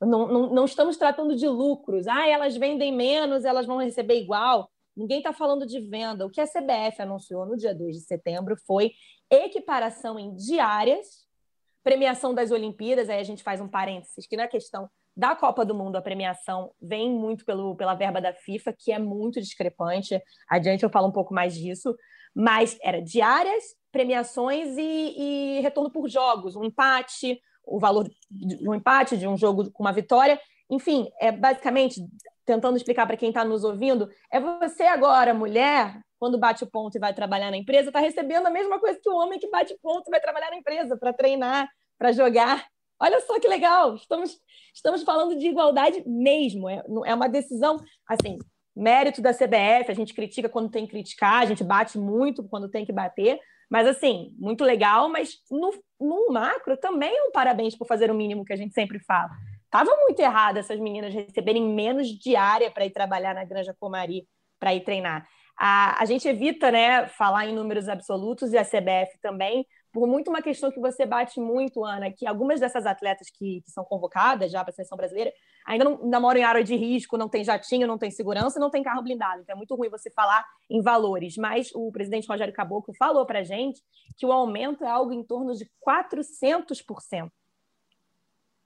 [0.00, 2.06] Não, não, não estamos tratando de lucros.
[2.06, 4.70] Ah, elas vendem menos, elas vão receber igual.
[4.96, 6.26] Ninguém está falando de venda.
[6.26, 8.92] O que a CBF anunciou no dia 2 de setembro foi
[9.30, 11.26] equiparação em diárias,
[11.82, 15.74] premiação das Olimpíadas, aí a gente faz um parênteses, que na questão da Copa do
[15.74, 20.20] Mundo, a premiação vem muito pelo, pela verba da FIFA, que é muito discrepante.
[20.48, 21.96] Adiante eu falo um pouco mais disso.
[22.34, 28.74] Mas era diárias, premiações e, e retorno por jogos, um empate, o valor de um
[28.74, 30.40] empate, de um jogo com uma vitória.
[30.70, 32.00] Enfim, é basicamente
[32.46, 36.96] tentando explicar para quem está nos ouvindo, é você agora, mulher, quando bate o ponto
[36.96, 39.76] e vai trabalhar na empresa, está recebendo a mesma coisa que o homem que bate
[39.82, 42.64] ponto e vai trabalhar na empresa, para treinar, para jogar.
[43.00, 44.38] Olha só que legal, estamos,
[44.72, 46.68] estamos falando de igualdade mesmo.
[46.68, 48.38] É, é uma decisão, assim,
[48.74, 52.70] mérito da CBF, a gente critica quando tem que criticar, a gente bate muito quando
[52.70, 57.76] tem que bater, mas assim, muito legal, mas no, no macro também é um parabéns
[57.76, 59.30] por fazer o mínimo que a gente sempre fala.
[59.70, 64.26] Tava muito errado essas meninas receberem menos diária para ir trabalhar na Granja Comari,
[64.58, 65.26] para ir treinar.
[65.58, 70.28] A, a gente evita né, falar em números absolutos e a CBF também, por muito
[70.28, 74.52] uma questão que você bate muito, Ana, que algumas dessas atletas que, que são convocadas
[74.52, 75.32] já para a seleção brasileira
[75.66, 78.68] ainda não ainda moram em área de risco, não tem jatinho, não tem segurança, não
[78.68, 79.40] tem carro blindado.
[79.40, 81.38] Então é muito ruim você falar em valores.
[81.38, 83.80] Mas o presidente Rogério Caboclo falou para a gente
[84.18, 87.30] que o aumento é algo em torno de 400%.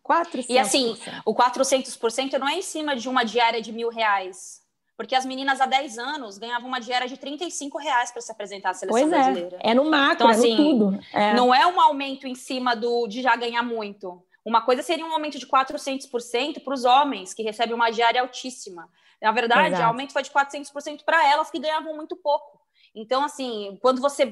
[0.04, 0.46] 400%.
[0.48, 4.59] E assim, o 400% não é em cima de uma diária de mil reais.
[5.00, 8.68] Porque as meninas há 10 anos ganhavam uma diária de 35 reais para se apresentar
[8.68, 9.16] à seleção pois é.
[9.16, 9.58] brasileira.
[9.62, 11.00] É no macro, então, assim, é no assim, tudo.
[11.14, 11.32] É.
[11.32, 14.22] Não é um aumento em cima do de já ganhar muito.
[14.44, 18.90] Uma coisa seria um aumento de 400% para os homens, que recebem uma diária altíssima.
[19.22, 22.60] Na verdade, o aumento foi de 400% para elas, que ganhavam muito pouco.
[22.94, 24.26] Então, assim, quando você,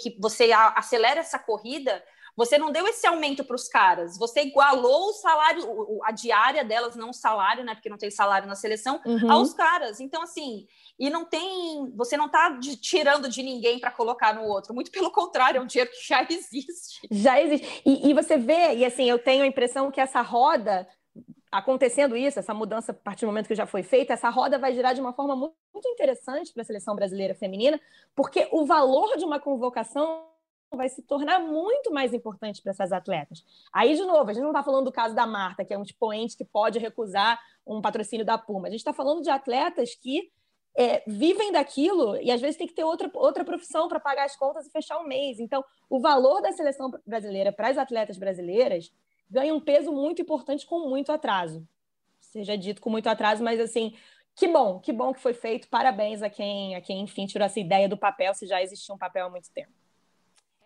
[0.00, 2.02] que você acelera essa corrida,
[2.36, 6.94] você não deu esse aumento para os caras, você igualou o salário, a diária delas,
[6.94, 7.74] não o salário, né?
[7.74, 9.32] Porque não tem salário na seleção, uhum.
[9.32, 10.00] aos caras.
[10.00, 10.66] Então, assim,
[10.98, 11.90] e não tem.
[11.94, 14.74] Você não está tirando de ninguém para colocar no outro.
[14.74, 17.06] Muito pelo contrário, é um dinheiro que já existe.
[17.10, 17.82] Já existe.
[17.86, 20.86] E, e você vê, e assim, eu tenho a impressão que essa roda
[21.50, 24.74] acontecendo isso, essa mudança a partir do momento que já foi feita, essa roda vai
[24.74, 27.80] girar de uma forma muito interessante para a seleção brasileira feminina,
[28.14, 30.26] porque o valor de uma convocação
[30.74, 33.44] vai se tornar muito mais importante para essas atletas.
[33.72, 35.82] Aí, de novo, a gente não está falando do caso da Marta, que é um
[35.82, 38.68] expoente que pode recusar um patrocínio da Puma.
[38.68, 40.30] A gente está falando de atletas que
[40.76, 44.36] é, vivem daquilo e às vezes tem que ter outra, outra profissão para pagar as
[44.36, 45.40] contas e fechar o um mês.
[45.40, 48.92] Então, o valor da seleção brasileira para as atletas brasileiras
[49.30, 51.66] ganha um peso muito importante com muito atraso.
[52.20, 53.94] Seja dito com muito atraso, mas assim,
[54.34, 55.68] que bom, que bom que foi feito.
[55.68, 58.98] Parabéns a quem, a quem enfim, tirou essa ideia do papel, se já existia um
[58.98, 59.72] papel há muito tempo.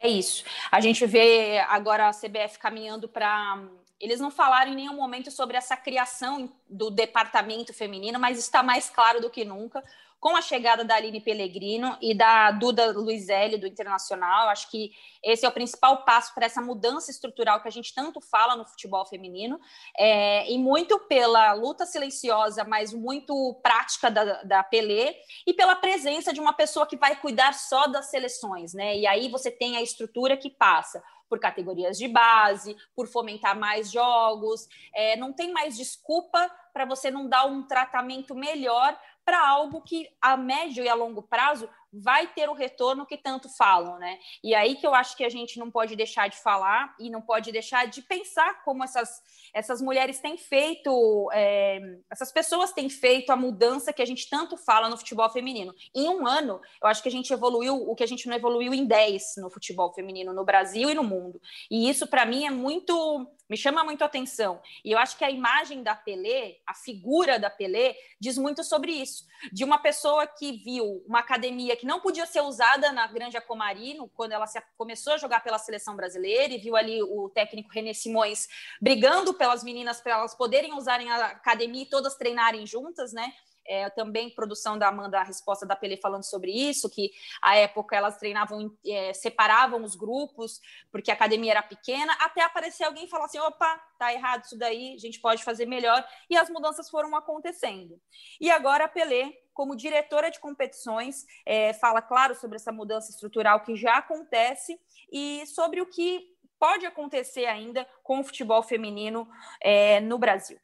[0.01, 0.45] É isso.
[0.71, 3.63] A gente vê agora a CBF caminhando para.
[4.01, 8.89] Eles não falaram em nenhum momento sobre essa criação do departamento feminino, mas está mais
[8.89, 9.85] claro do que nunca
[10.20, 14.50] com a chegada da Aline Pellegrino e da Duda Luizelli, do Internacional.
[14.50, 14.92] Acho que
[15.24, 18.66] esse é o principal passo para essa mudança estrutural que a gente tanto fala no
[18.66, 19.59] futebol feminino,
[19.96, 26.33] é, e muito pela luta silenciosa, mas muito prática da, da Pelé, e pela presença
[26.33, 28.96] de uma pessoa que vai cuidar só das seleções, né?
[28.96, 33.90] E aí você tem a estrutura que passa por categorias de base, por fomentar mais
[33.90, 34.66] jogos.
[34.92, 40.09] É, não tem mais desculpa para você não dar um tratamento melhor para algo que
[40.20, 44.18] a médio e a longo prazo vai ter o retorno que tanto falam, né?
[44.42, 47.20] E aí que eu acho que a gente não pode deixar de falar e não
[47.20, 49.22] pode deixar de pensar como essas,
[49.53, 54.57] essas mulheres têm feito, é, essas pessoas têm feito a mudança que a gente tanto
[54.57, 55.74] fala no futebol feminino.
[55.94, 58.72] Em um ano, eu acho que a gente evoluiu o que a gente não evoluiu
[58.72, 61.40] em 10 no futebol feminino no Brasil e no mundo.
[61.70, 64.62] E isso, para mim, é muito me chama muito atenção.
[64.85, 68.92] E eu acho que a imagem da Pelé, a figura da Pelé, diz muito sobre
[68.92, 69.26] isso.
[69.53, 74.09] De uma pessoa que viu uma academia que não podia ser usada na Grande Comarino,
[74.14, 77.95] quando ela se, começou a jogar pela seleção brasileira, e viu ali o técnico René
[77.95, 78.47] Simões
[78.81, 83.33] brigando pelas meninas para elas poderem usarem a academia e todas treinarem juntas, né?
[83.71, 87.95] é, também produção da Amanda, a resposta da Pelé falando sobre isso, que à época
[87.95, 93.09] elas treinavam, é, separavam os grupos, porque a academia era pequena, até aparecer alguém e
[93.09, 96.90] falar assim: opa, tá errado isso daí, a gente pode fazer melhor, e as mudanças
[96.90, 98.01] foram acontecendo.
[98.40, 103.61] E agora a Pelé, como diretora de competições, é, fala, claro, sobre essa mudança estrutural
[103.61, 104.81] que já acontece
[105.12, 109.29] e sobre o que pode acontecer ainda com o futebol feminino
[109.61, 110.59] é, no Brasil.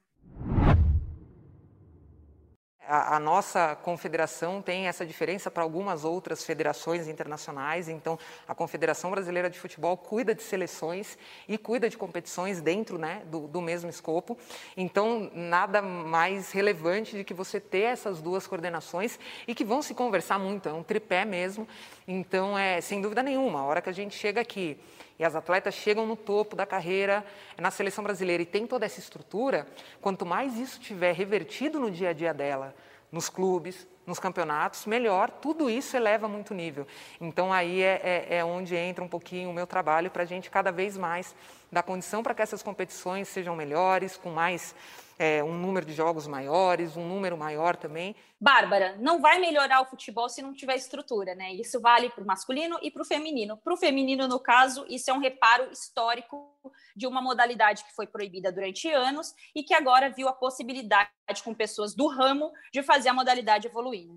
[2.89, 7.89] A, nossa confederação tem essa diferença para algumas outras federações internacionais.
[7.89, 11.19] Então, a Confederação Brasileira de Futebol cuida de seleções
[11.49, 14.39] e cuida de competições dentro né, do, do mesmo escopo.
[14.77, 19.95] Então, nada mais relevante de que você ter essas duas coordenações e que vão se
[19.95, 20.69] conversar muito.
[20.69, 21.67] É um tripé mesmo.
[22.07, 24.79] Então, é sem dúvida nenhuma, a hora que a gente chega aqui
[25.19, 27.25] e as atletas chegam no topo da carreira
[27.59, 29.67] na seleção brasileira e tem toda essa estrutura,
[30.01, 32.75] quanto mais isso tiver revertido no dia a dia dela,
[33.11, 35.31] nos clubes, nos campeonatos, melhor.
[35.31, 36.87] Tudo isso eleva muito nível.
[37.21, 40.51] Então, aí é, é, é onde entra um pouquinho o meu trabalho para a gente
[40.51, 41.35] cada vez mais
[41.73, 44.75] dar condição para que essas competições sejam melhores, com mais
[45.19, 48.15] é, um número de jogos maiores, um número maior também.
[48.41, 51.53] Bárbara, não vai melhorar o futebol se não tiver estrutura, né?
[51.55, 53.57] Isso vale para o masculino e para o feminino.
[53.57, 56.53] Para o feminino, no caso, isso é um reparo histórico
[56.95, 61.11] de uma modalidade que foi proibida durante anos e que agora viu a possibilidade
[61.43, 64.09] com pessoas do ramo de fazer a modalidade evoluir.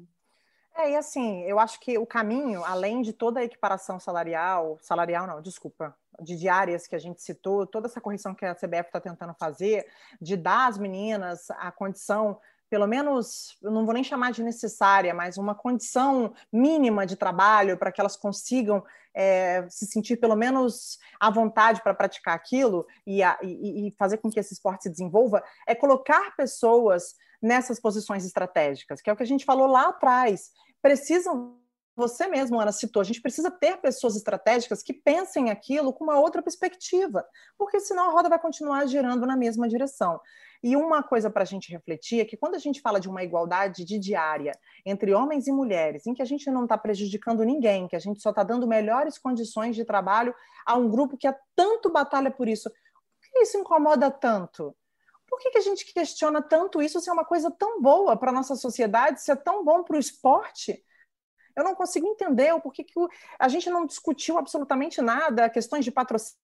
[0.76, 5.28] É, e assim, eu acho que o caminho, além de toda a equiparação salarial, salarial
[5.28, 9.00] não, desculpa, de diárias que a gente citou, toda essa correção que a CBF está
[9.00, 9.86] tentando fazer,
[10.22, 12.40] de dar às meninas a condição
[12.70, 17.78] pelo menos, eu não vou nem chamar de necessária, mas uma condição mínima de trabalho
[17.78, 23.24] para que elas consigam é, se sentir pelo menos à vontade para praticar aquilo e,
[23.24, 28.24] a, e, e, fazer com que esse esporte se desenvolva, é colocar pessoas nessas posições
[28.24, 30.52] estratégicas, que é o que a gente falou lá atrás.
[30.82, 31.59] Precisam
[32.00, 36.18] você mesmo, Ana, citou, a gente precisa ter pessoas estratégicas que pensem aquilo com uma
[36.18, 37.26] outra perspectiva,
[37.58, 40.20] porque senão a roda vai continuar girando na mesma direção.
[40.64, 43.22] E uma coisa para a gente refletir é que quando a gente fala de uma
[43.22, 47.88] igualdade de diária entre homens e mulheres, em que a gente não está prejudicando ninguém,
[47.88, 50.34] que a gente só está dando melhores condições de trabalho
[50.66, 54.74] a um grupo que há tanto batalha por isso, por que isso incomoda tanto?
[55.28, 58.32] Por que, que a gente questiona tanto isso se é uma coisa tão boa para
[58.32, 60.84] a nossa sociedade, se é tão bom para o esporte?
[61.60, 62.94] Eu não consigo entender o porquê que
[63.38, 66.40] a gente não discutiu absolutamente nada, questões de patrocínio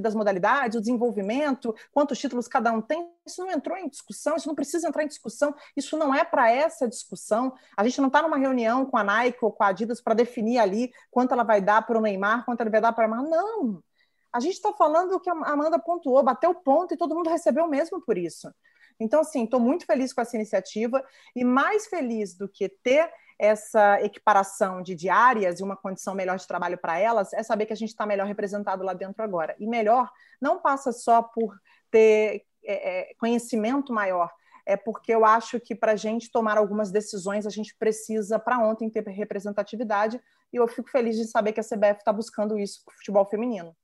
[0.00, 3.10] das modalidades, o desenvolvimento, quantos títulos cada um tem.
[3.26, 6.50] Isso não entrou em discussão, isso não precisa entrar em discussão, isso não é para
[6.50, 7.54] essa discussão.
[7.76, 10.58] A gente não está numa reunião com a Nike ou com a Adidas para definir
[10.58, 13.22] ali quanto ela vai dar para o Neymar, quanto ela vai dar para a.
[13.22, 13.82] Não!
[14.30, 17.30] A gente está falando o que a Amanda pontuou, bateu o ponto e todo mundo
[17.30, 18.52] recebeu o mesmo por isso.
[19.00, 21.04] Então, assim, estou muito feliz com essa iniciativa
[21.34, 26.46] e mais feliz do que ter essa equiparação de diárias e uma condição melhor de
[26.46, 29.54] trabalho para elas é saber que a gente está melhor representado lá dentro agora.
[29.58, 30.10] E melhor
[30.40, 31.56] não passa só por
[31.90, 34.30] ter é, é conhecimento maior,
[34.68, 38.58] é porque eu acho que para a gente tomar algumas decisões, a gente precisa, para
[38.58, 40.20] ontem, ter representatividade,
[40.52, 43.24] e eu fico feliz de saber que a CBF está buscando isso para o futebol
[43.24, 43.74] feminino.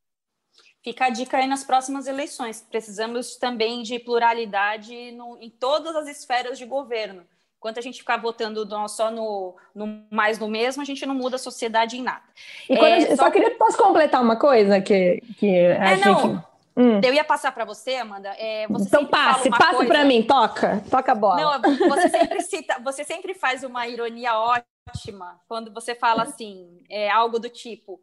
[0.83, 2.61] Fica a dica aí nas próximas eleições.
[2.61, 7.27] Precisamos também de pluralidade no, em todas as esferas de governo.
[7.65, 11.37] Enquanto a gente ficar votando só no, no, mais no mesmo, a gente não muda
[11.37, 12.21] a sociedade em nada.
[12.69, 13.25] E é, gente, só...
[13.25, 16.37] só queria posso completar uma coisa que, que é, não.
[16.37, 16.45] Que...
[16.77, 17.01] Hum.
[17.03, 18.29] Eu ia passar para você, Amanda.
[18.37, 21.59] É, você então passe, passe para mim, toca, toca a bola.
[21.59, 27.11] Não, você sempre cita, você sempre faz uma ironia ótima quando você fala assim, é,
[27.11, 27.99] algo do tipo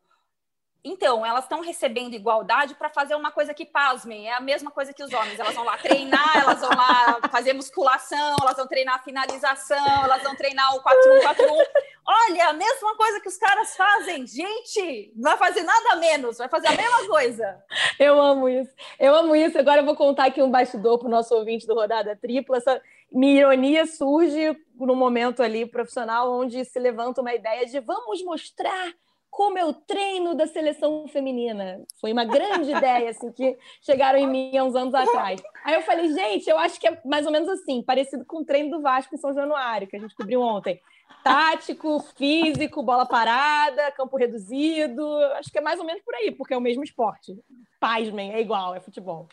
[0.83, 4.91] então, elas estão recebendo igualdade para fazer uma coisa que, pasmem, é a mesma coisa
[4.91, 5.39] que os homens.
[5.39, 10.35] Elas vão lá treinar, elas vão lá fazer musculação, elas vão treinar finalização, elas vão
[10.35, 11.65] treinar o 4-1-4-1.
[12.07, 14.25] Olha, a mesma coisa que os caras fazem.
[14.25, 17.63] Gente, não vai fazer nada menos, vai fazer a mesma coisa.
[17.99, 18.73] Eu amo isso.
[18.99, 19.59] Eu amo isso.
[19.59, 22.57] Agora eu vou contar aqui um bastidor para o nosso ouvinte do Rodada Tripla.
[22.57, 28.23] Essa minha ironia surge no momento ali profissional onde se levanta uma ideia de vamos
[28.23, 28.93] mostrar
[29.31, 31.81] como eu treino da seleção feminina.
[32.01, 35.41] Foi uma grande ideia, assim, que chegaram em mim há uns anos atrás.
[35.63, 38.45] Aí eu falei, gente, eu acho que é mais ou menos assim, parecido com o
[38.45, 40.81] treino do Vasco em São Januário, que a gente cobriu ontem.
[41.23, 45.01] Tático, físico, bola parada, campo reduzido.
[45.35, 47.33] Acho que é mais ou menos por aí, porque é o mesmo esporte.
[47.79, 49.29] Pasmem, é igual, é futebol.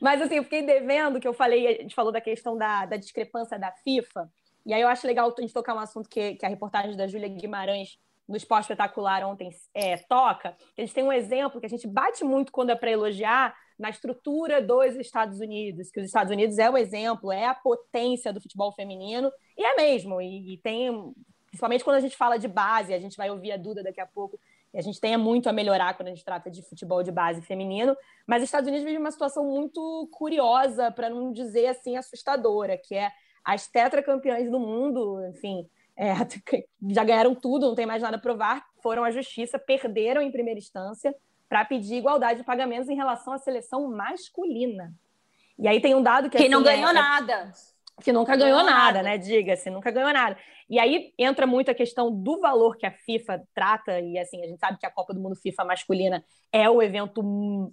[0.00, 2.96] Mas assim, eu fiquei devendo que eu falei, a gente falou da questão da, da
[2.96, 4.30] discrepância da FIFA.
[4.64, 7.08] E aí eu acho legal a gente tocar um assunto que, que a reportagem da
[7.08, 7.98] Júlia Guimarães
[8.32, 12.50] no Esporte Espetacular ontem é, toca, gente tem um exemplo que a gente bate muito
[12.50, 16.78] quando é para elogiar na estrutura dos Estados Unidos, que os Estados Unidos é o
[16.78, 21.12] exemplo, é a potência do futebol feminino, e é mesmo, e, e tem,
[21.48, 24.06] principalmente quando a gente fala de base, a gente vai ouvir a Duda daqui a
[24.06, 24.40] pouco,
[24.72, 27.42] e a gente tem muito a melhorar quando a gente trata de futebol de base
[27.42, 27.94] feminino,
[28.26, 32.94] mas os Estados Unidos vive uma situação muito curiosa, para não dizer assim assustadora, que
[32.94, 33.10] é
[33.44, 36.12] as tetracampeãs do mundo, enfim, é,
[36.90, 40.58] já ganharam tudo, não tem mais nada a provar, foram à justiça, perderam em primeira
[40.58, 41.14] instância
[41.48, 44.94] para pedir igualdade de pagamentos em relação à seleção masculina.
[45.58, 46.36] E aí tem um dado que.
[46.36, 47.52] Que assim, não ganhou é, nada.
[48.02, 49.18] Que nunca ganhou, ganhou nada, nada, né?
[49.18, 50.36] Diga-se, nunca ganhou nada.
[50.68, 54.46] E aí entra muito a questão do valor que a FIFA trata, e assim, a
[54.46, 57.72] gente sabe que a Copa do Mundo FIFA masculina é o evento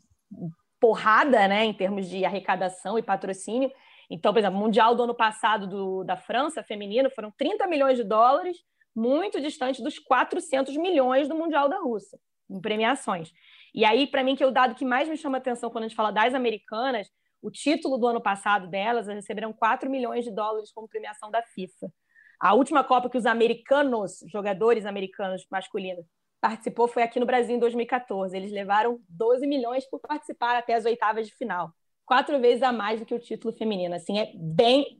[0.79, 3.71] porrada, né, em termos de arrecadação e patrocínio.
[4.09, 7.97] Então, por exemplo, o Mundial do ano passado do, da França, feminino, foram 30 milhões
[7.97, 8.57] de dólares,
[8.95, 13.31] muito distante dos 400 milhões do Mundial da Rússia, em premiações.
[13.73, 15.87] E aí, para mim, que é o dado que mais me chama atenção quando a
[15.87, 17.07] gente fala das americanas,
[17.41, 21.41] o título do ano passado delas, elas receberam 4 milhões de dólares como premiação da
[21.41, 21.91] FIFA.
[22.39, 26.05] A última Copa que os americanos, jogadores americanos masculinos,
[26.41, 28.35] participou foi aqui no Brasil em 2014.
[28.35, 31.73] Eles levaram 12 milhões por participar até as oitavas de final.
[32.09, 33.93] Quatro vezes a mais do que o título feminino.
[33.93, 34.99] Assim, é bem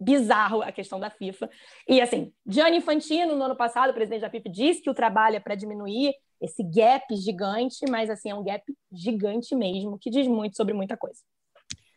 [0.00, 1.48] bizarro a questão da FIFA.
[1.86, 5.36] E assim, Gianni Infantino, no ano passado, o presidente da FIFA, disse que o trabalho
[5.36, 10.26] é para diminuir esse gap gigante, mas assim, é um gap gigante mesmo, que diz
[10.26, 11.20] muito sobre muita coisa.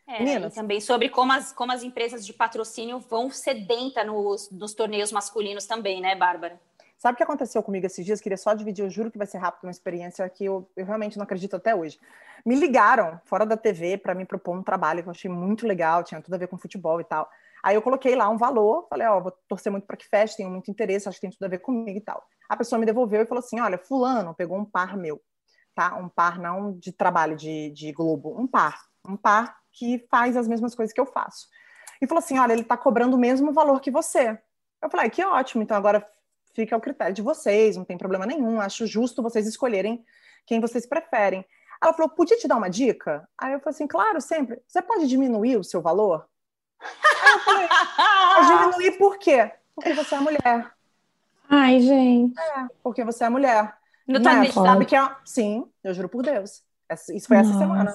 [0.08, 5.12] É, também sobre como as, como as empresas de patrocínio vão sedenta nos, nos torneios
[5.12, 6.62] masculinos também, né, Bárbara?
[7.02, 8.22] Sabe o que aconteceu comigo esses dias?
[8.22, 11.18] Queria só dividir, eu juro que vai ser rápido, uma experiência que eu, eu realmente
[11.18, 12.00] não acredito até hoje.
[12.46, 16.04] Me ligaram fora da TV para me propor um trabalho que eu achei muito legal,
[16.04, 17.28] tinha tudo a ver com futebol e tal.
[17.64, 20.38] Aí eu coloquei lá um valor, falei, ó, oh, vou torcer muito para que feche,
[20.38, 22.24] tenho muito interesse, acho que tem tudo a ver comigo e tal.
[22.48, 25.20] A pessoa me devolveu e falou assim: olha, fulano pegou um par meu,
[25.74, 25.96] tá?
[25.96, 28.80] Um par não de trabalho de, de Globo, um par.
[29.10, 31.48] Um par que faz as mesmas coisas que eu faço.
[32.00, 34.40] E falou assim: olha, ele está cobrando o mesmo valor que você.
[34.80, 36.08] Eu falei, ah, que ótimo, então agora
[36.54, 40.04] fica ao critério de vocês, não tem problema nenhum, acho justo vocês escolherem
[40.46, 41.46] quem vocês preferem.
[41.82, 43.28] Ela falou, podia te dar uma dica?
[43.38, 44.62] Aí eu falei assim, claro, sempre.
[44.68, 46.28] Você pode diminuir o seu valor?
[46.80, 47.68] Aí eu falei,
[48.48, 49.52] diminuir por quê?
[49.74, 50.72] Porque você é mulher.
[51.50, 52.40] Ai, gente.
[52.40, 53.76] É, porque você é mulher.
[54.08, 55.16] Não tá é, sabe que é.
[55.26, 56.64] Sim, eu juro por Deus.
[57.10, 57.50] Isso foi Nossa.
[57.50, 57.94] essa semana.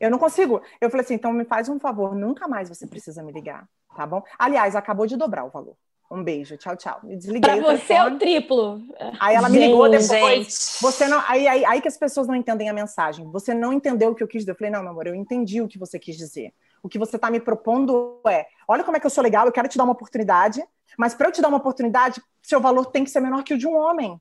[0.00, 0.60] Eu não consigo.
[0.80, 4.06] Eu falei assim, então me faz um favor, nunca mais você precisa me ligar, tá
[4.06, 4.22] bom?
[4.38, 5.76] Aliás, acabou de dobrar o valor.
[6.10, 7.00] Um beijo, tchau, tchau.
[7.02, 7.60] Me desliguei.
[7.60, 8.80] Pra você é o triplo.
[9.18, 10.46] Aí ela me ligou depois.
[10.46, 10.82] Gente.
[10.82, 13.28] Você não, aí, aí, aí que as pessoas não entendem a mensagem.
[13.32, 14.52] Você não entendeu o que eu quis dizer.
[14.52, 16.52] Eu falei, não, meu amor, eu entendi o que você quis dizer.
[16.82, 19.52] O que você está me propondo é: olha como é que eu sou legal, eu
[19.52, 20.62] quero te dar uma oportunidade,
[20.98, 23.58] mas para eu te dar uma oportunidade, seu valor tem que ser menor que o
[23.58, 24.20] de um homem.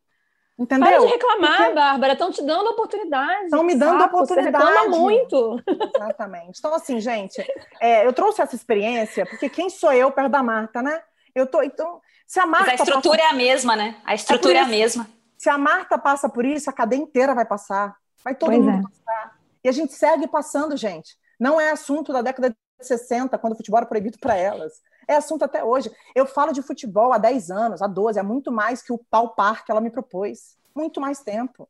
[0.57, 0.87] Entendeu?
[0.87, 1.73] Para de reclamar, Porque...
[1.73, 2.13] Bárbara.
[2.13, 3.45] Estão te dando oportunidade.
[3.45, 4.65] Estão me dando saco, oportunidade.
[4.65, 5.59] Você reclama muito.
[5.95, 6.59] Exatamente.
[6.59, 7.43] Então, assim, gente,
[7.81, 11.01] é, eu trouxe essa experiência porque quem sou eu perto da Marta, né?
[11.35, 11.61] Eu tô.
[11.61, 12.71] Então, se a Marta.
[12.71, 13.29] Mas a estrutura passa...
[13.29, 14.01] é a mesma, né?
[14.05, 15.07] A estrutura é, é, a mesma.
[15.37, 17.95] Se a Marta passa por isso, a cadeia inteira vai passar.
[18.23, 18.81] Vai todo pois mundo é.
[18.81, 19.39] passar.
[19.63, 21.17] E a gente segue passando, gente.
[21.39, 22.55] Não é assunto da década de
[22.85, 24.81] 60, quando o futebol era proibido para elas.
[25.07, 25.91] É assunto até hoje.
[26.15, 29.29] Eu falo de futebol há 10 anos, há 12, é muito mais que o pau
[29.29, 30.57] par que ela me propôs.
[30.75, 31.67] Muito mais tempo.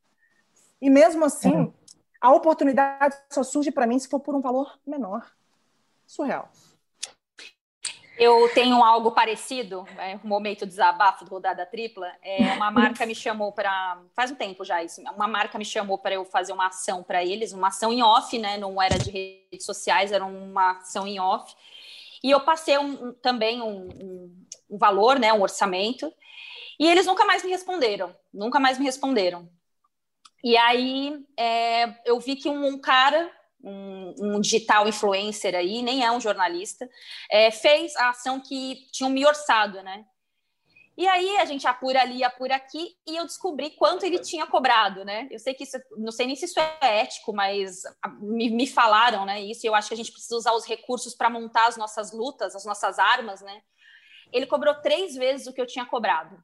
[0.81, 1.95] E mesmo assim, é.
[2.21, 5.31] a oportunidade só surge para mim se for por um valor menor.
[6.05, 6.49] Surreal.
[8.17, 12.11] Eu tenho algo parecido, é, um momento desabafo do Rodada Tripla.
[12.21, 13.99] É, uma marca me chamou para.
[14.13, 15.01] Faz um tempo já isso.
[15.01, 18.37] Uma marca me chamou para eu fazer uma ação para eles, uma ação em off,
[18.37, 18.57] né?
[18.57, 21.55] Não era de redes sociais, era uma ação em off.
[22.23, 24.35] E eu passei um, um, também um,
[24.69, 25.33] um, valor, né?
[25.33, 26.13] Um orçamento.
[26.79, 28.15] E eles nunca mais me responderam.
[28.31, 29.49] Nunca mais me responderam.
[30.43, 33.31] E aí é, eu vi que um cara
[33.63, 36.89] um, um, digital influencer aí, nem é um jornalista,
[37.31, 40.05] é, fez a ação que tinham me orçado, né?
[40.95, 45.03] E aí a gente apura ali, apura aqui, e eu descobri quanto ele tinha cobrado,
[45.03, 45.27] né?
[45.31, 47.81] Eu sei que isso, não sei nem se isso é ético, mas
[48.19, 49.41] me, me falaram, né?
[49.41, 52.11] Isso, e eu acho que a gente precisa usar os recursos para montar as nossas
[52.11, 53.61] lutas, as nossas armas, né?
[54.31, 56.43] Ele cobrou três vezes o que eu tinha cobrado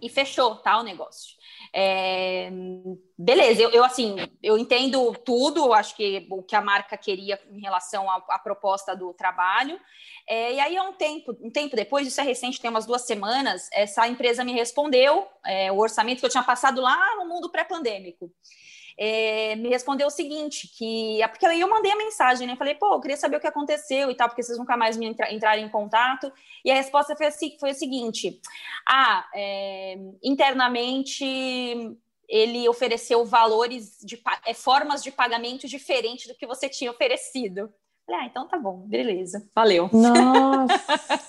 [0.00, 1.38] e fechou, tá, o negócio.
[1.72, 2.50] É,
[3.16, 7.60] beleza, eu, eu, assim, eu entendo tudo, acho que o que a marca queria em
[7.60, 9.78] relação à, proposta do trabalho.
[10.28, 13.02] É, e aí, há um tempo, um tempo depois, isso é recente, tem umas duas
[13.02, 17.50] semanas, essa empresa me respondeu é, o orçamento que eu tinha passado lá no mundo
[17.50, 18.30] pré-pandêmico
[19.02, 22.54] é, me respondeu o seguinte, que é porque aí eu mandei a mensagem, né?
[22.54, 25.06] Falei, pô, eu queria saber o que aconteceu e tal, porque vocês nunca mais me
[25.06, 26.30] entra, entraram em contato.
[26.62, 28.38] E a resposta foi, assim, foi o seguinte:
[28.86, 31.24] ah, é, internamente
[32.28, 37.72] ele ofereceu valores de é, formas de pagamento diferentes do que você tinha oferecido.
[38.10, 39.88] Falei, ah, então tá bom, beleza, valeu.
[39.92, 40.74] Nossa!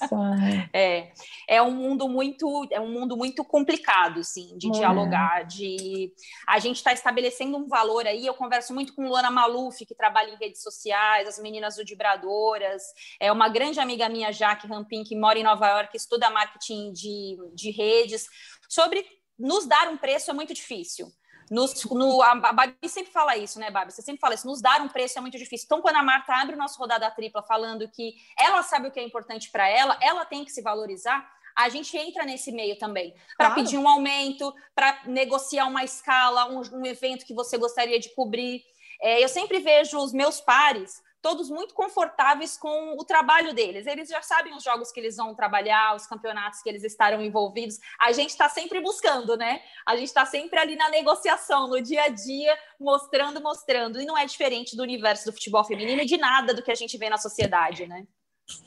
[0.74, 1.12] é,
[1.48, 6.12] é um mundo muito, é um mundo muito complicado, sim, de dialogar, de
[6.48, 8.26] a gente está estabelecendo um valor aí.
[8.26, 12.82] Eu converso muito com Luana Maluf, que trabalha em redes sociais, as meninas do Dibradoras,
[13.20, 17.38] é uma grande amiga minha, Jaque Rampin, que mora em Nova York, estuda marketing de,
[17.54, 18.26] de redes,
[18.68, 19.06] sobre
[19.38, 21.12] nos dar um preço é muito difícil.
[21.52, 23.92] Nos, no, a Babi sempre fala isso, né, Babi?
[23.92, 25.66] Você sempre fala isso, nos dar um preço é muito difícil.
[25.66, 29.02] Então, quando a Marta abre o nosso rodada tripla falando que ela sabe o que
[29.02, 33.14] é importante para ela, ela tem que se valorizar, a gente entra nesse meio também
[33.38, 33.56] para claro.
[33.56, 38.64] pedir um aumento, para negociar uma escala, um, um, evento que você gostaria de cobrir.
[39.02, 43.86] É, eu sempre vejo os meus pares todos muito confortáveis com o trabalho deles.
[43.86, 47.78] Eles já sabem os jogos que eles vão trabalhar, os campeonatos que eles estarão envolvidos.
[48.00, 49.62] A gente está sempre buscando, né?
[49.86, 54.02] A gente está sempre ali na negociação, no dia a dia, mostrando, mostrando.
[54.02, 56.76] E não é diferente do universo do futebol feminino e de nada do que a
[56.76, 58.06] gente vê na sociedade, né?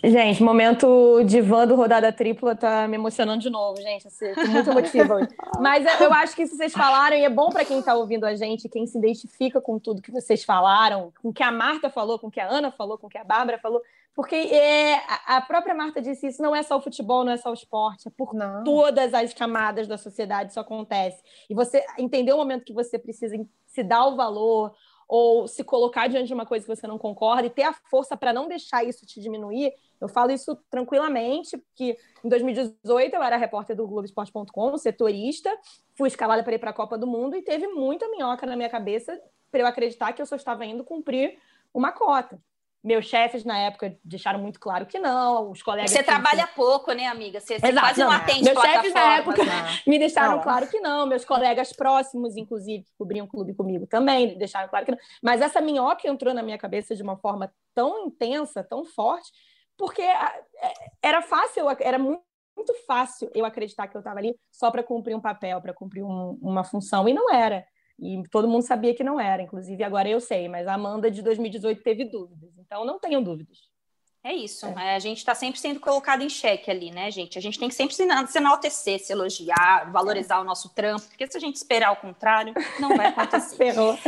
[0.03, 4.07] Gente, momento divã do Rodada Tripla tá me emocionando de novo, gente.
[4.07, 5.29] Assim, muito emotiva hoje.
[5.61, 8.35] Mas eu acho que se vocês falaram, e é bom para quem está ouvindo a
[8.35, 12.19] gente, quem se identifica com tudo que vocês falaram, com o que a Marta falou,
[12.19, 13.81] com o que a Ana falou, com o que a Bárbara falou,
[14.15, 17.51] porque é, a própria Marta disse isso, não é só o futebol, não é só
[17.51, 18.63] o esporte, é por não.
[18.63, 21.21] todas as camadas da sociedade isso acontece.
[21.51, 24.73] E você entender o momento que você precisa se dar o valor,
[25.09, 28.17] ou se colocar diante de uma coisa que você não concorda e ter a força
[28.17, 29.73] para não deixar isso te diminuir.
[30.01, 35.51] Eu falo isso tranquilamente, porque em 2018 eu era repórter do Globoesporte.com, setorista,
[35.97, 38.69] fui escalada para ir para a Copa do Mundo e teve muita minhoca na minha
[38.69, 39.19] cabeça
[39.51, 41.39] para eu acreditar que eu só estava indo cumprir
[41.73, 42.41] uma cota.
[42.85, 45.91] Meus chefes na época deixaram muito claro que não, os colegas.
[45.91, 47.41] Você trabalha pouco, né, amiga?
[47.41, 49.53] Você, você quase não, não atende Meus chefes na época né?
[49.89, 50.43] me deixaram não.
[50.43, 54.85] claro que não, meus colegas próximos, inclusive, que cobriam o clube comigo também, deixaram claro
[54.85, 54.99] que não.
[55.23, 59.33] Mas essa minhoca entrou na minha cabeça de uma forma tão intensa, tão forte,
[59.79, 60.45] porque é,
[61.03, 62.23] era fácil, era muito
[62.57, 66.05] muito fácil eu acreditar que eu estava ali só para cumprir um papel, para cumprir
[66.05, 67.67] um, uma função, e não era.
[68.05, 71.23] E todo mundo sabia que não era, inclusive agora eu sei, mas a Amanda de
[71.23, 73.73] 2018 teve dúvidas, então não tenham dúvidas.
[74.23, 74.95] É isso, é.
[74.95, 77.39] a gente está sempre sendo colocado em xeque ali, né, gente?
[77.39, 78.03] A gente tem que sempre se
[78.37, 80.41] enaltecer, se elogiar, valorizar é.
[80.41, 83.57] o nosso trampo, porque se a gente esperar o contrário, não vai acontecer.
[83.57, 83.99] Ferrou.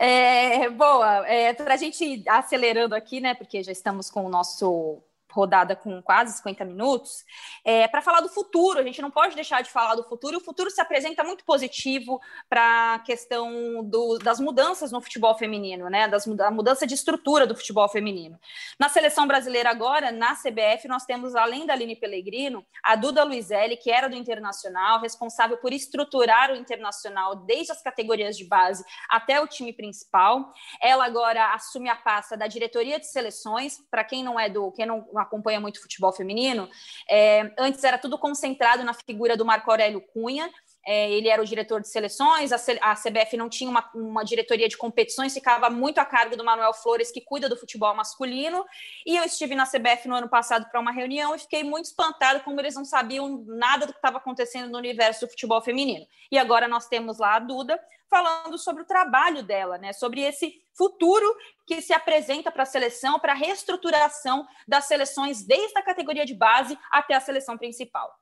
[0.00, 4.28] É, boa, é, para a gente ir acelerando aqui, né, porque já estamos com o
[4.28, 5.00] nosso
[5.34, 7.24] rodada com quase 50 minutos,
[7.64, 8.78] é, para falar do futuro.
[8.78, 10.38] A gente não pode deixar de falar do futuro.
[10.38, 15.90] O futuro se apresenta muito positivo para a questão do, das mudanças no futebol feminino,
[15.90, 16.06] né?
[16.08, 18.38] Das, da mudança de estrutura do futebol feminino.
[18.78, 23.76] Na seleção brasileira agora, na CBF, nós temos, além da Aline Pellegrino, a Duda Luizelli,
[23.76, 29.40] que era do Internacional, responsável por estruturar o Internacional desde as categorias de base até
[29.40, 30.52] o time principal.
[30.80, 33.78] Ela agora assume a pasta da diretoria de seleções.
[33.90, 36.68] Para quem não é do, quem não acompanha muito futebol feminino,
[37.10, 40.50] é, antes era tudo concentrado na figura do Marco Aurélio Cunha,
[40.86, 44.24] é, ele era o diretor de seleções, a, C, a CBF não tinha uma, uma,
[44.24, 48.64] diretoria de competições, ficava muito a cargo do Manuel Flores, que cuida do futebol masculino.
[49.06, 52.40] E eu estive na CBF no ano passado para uma reunião e fiquei muito espantada
[52.40, 56.06] como eles não sabiam nada do que estava acontecendo no universo do futebol feminino.
[56.30, 57.80] E agora nós temos lá a Duda
[58.10, 59.92] falando sobre o trabalho dela, né?
[59.92, 61.26] Sobre esse futuro
[61.66, 66.34] que se apresenta para a seleção, para a reestruturação das seleções desde a categoria de
[66.34, 68.12] base até a seleção principal.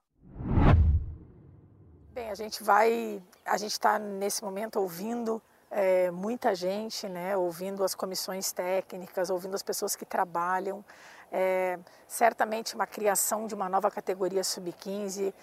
[2.15, 5.41] Bem, a gente vai, a gente está nesse momento ouvindo
[5.71, 7.35] é, muita gente, né?
[7.39, 10.85] Ouvindo as comissões técnicas, ouvindo as pessoas que trabalham.
[11.33, 15.35] É, certamente uma criação de uma nova categoria sub-15, uh,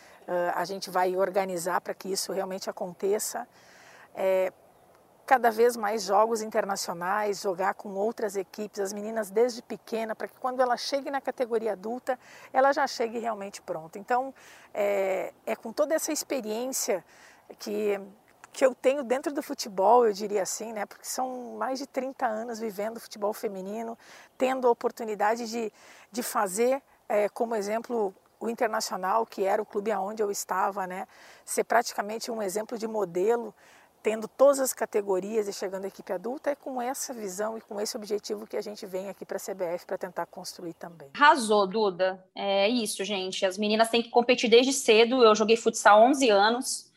[0.53, 3.47] a gente vai organizar para que isso realmente aconteça.
[5.29, 10.33] Cada vez mais jogos internacionais, jogar com outras equipes, as meninas desde pequena, para que
[10.39, 12.17] quando ela chegue na categoria adulta,
[12.51, 13.99] ela já chegue realmente pronta.
[13.99, 14.33] Então,
[14.73, 17.05] é, é com toda essa experiência
[17.59, 18.01] que,
[18.51, 20.87] que eu tenho dentro do futebol, eu diria assim, né?
[20.87, 23.95] Porque são mais de 30 anos vivendo futebol feminino,
[24.35, 25.71] tendo a oportunidade de,
[26.11, 31.07] de fazer, é, como exemplo, o Internacional, que era o clube aonde eu estava, né?
[31.45, 33.53] Ser praticamente um exemplo de modelo
[34.01, 37.79] tendo todas as categorias e chegando à equipe adulta, é com essa visão e com
[37.79, 41.09] esse objetivo que a gente vem aqui para a CBF para tentar construir também.
[41.13, 42.23] Arrasou, Duda.
[42.35, 43.45] É isso, gente.
[43.45, 45.23] As meninas têm que competir desde cedo.
[45.23, 46.88] Eu joguei futsal 11 anos,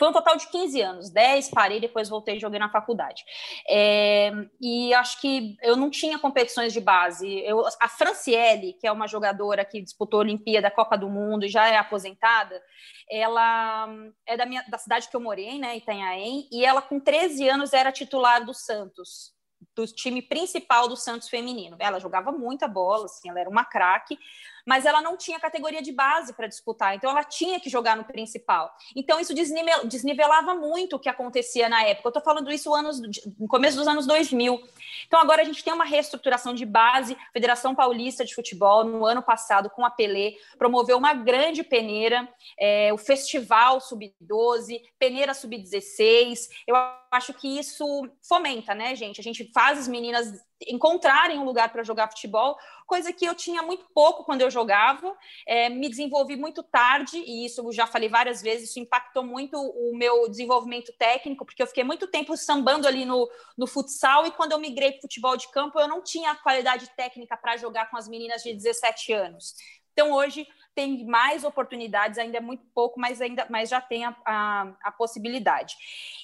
[0.00, 3.22] foi um total de 15 anos, 10 parei, depois voltei e joguei na faculdade.
[3.68, 7.28] É, e acho que eu não tinha competições de base.
[7.40, 11.50] Eu, a Franciele, que é uma jogadora que disputou a Olimpíada, Copa do Mundo e
[11.50, 12.62] já é aposentada,
[13.10, 13.94] ela
[14.26, 17.74] é da, minha, da cidade que eu morei, né, Itanhaém, e ela com 13 anos
[17.74, 19.38] era titular do Santos
[19.76, 21.76] do time principal do Santos feminino.
[21.78, 24.18] Ela jogava muita bola, assim, ela era uma craque,
[24.66, 28.04] mas ela não tinha categoria de base para disputar, então ela tinha que jogar no
[28.04, 28.70] principal.
[28.94, 32.08] Então isso desnivelava muito o que acontecia na época.
[32.08, 33.00] Eu estou falando isso anos,
[33.38, 34.60] no começo dos anos 2000.
[35.06, 37.14] Então agora a gente tem uma reestruturação de base.
[37.14, 42.28] A Federação Paulista de Futebol, no ano passado, com a Pelé, promoveu uma grande peneira,
[42.58, 46.48] é, o Festival Sub-12, peneira Sub-16.
[46.66, 46.76] Eu
[47.10, 47.84] acho que isso
[48.22, 49.20] fomenta, né, gente?
[49.20, 53.62] A gente faz as meninas encontrarem um lugar para jogar futebol, coisa que eu tinha
[53.62, 58.08] muito pouco quando eu jogava, é, me desenvolvi muito tarde, e isso eu já falei
[58.08, 62.86] várias vezes, isso impactou muito o meu desenvolvimento técnico, porque eu fiquei muito tempo sambando
[62.86, 66.34] ali no, no futsal, e quando eu migrei para futebol de campo, eu não tinha
[66.34, 69.54] qualidade técnica para jogar com as meninas de 17 anos.
[69.92, 74.16] Então, hoje, tem mais oportunidades, ainda é muito pouco, mas ainda mas já tem a,
[74.24, 75.76] a, a possibilidade.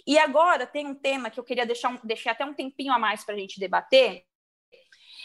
[0.07, 3.25] E agora tem um tema que eu queria deixar, deixar até um tempinho a mais
[3.25, 4.25] para a gente debater,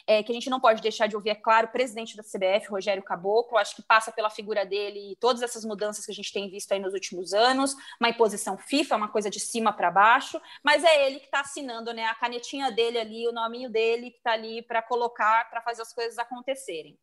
[0.07, 2.69] é, que a gente não pode deixar de ouvir, é claro, o presidente da CBF,
[2.69, 6.49] Rogério Caboclo, acho que passa pela figura dele todas essas mudanças que a gente tem
[6.49, 10.83] visto aí nos últimos anos, uma imposição FIFA, uma coisa de cima para baixo, mas
[10.83, 14.33] é ele que está assinando, né, a canetinha dele ali, o nominho dele que está
[14.33, 16.97] ali para colocar, para fazer as coisas acontecerem.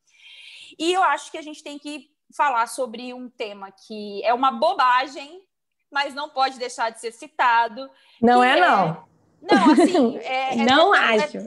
[0.78, 4.50] E eu acho que a gente tem que falar sobre um tema que é uma
[4.50, 5.40] bobagem,
[5.90, 7.88] mas não pode deixar de ser citado.
[8.20, 9.08] Não é, é, não.
[9.40, 11.38] Não, assim, é, é não é, acho.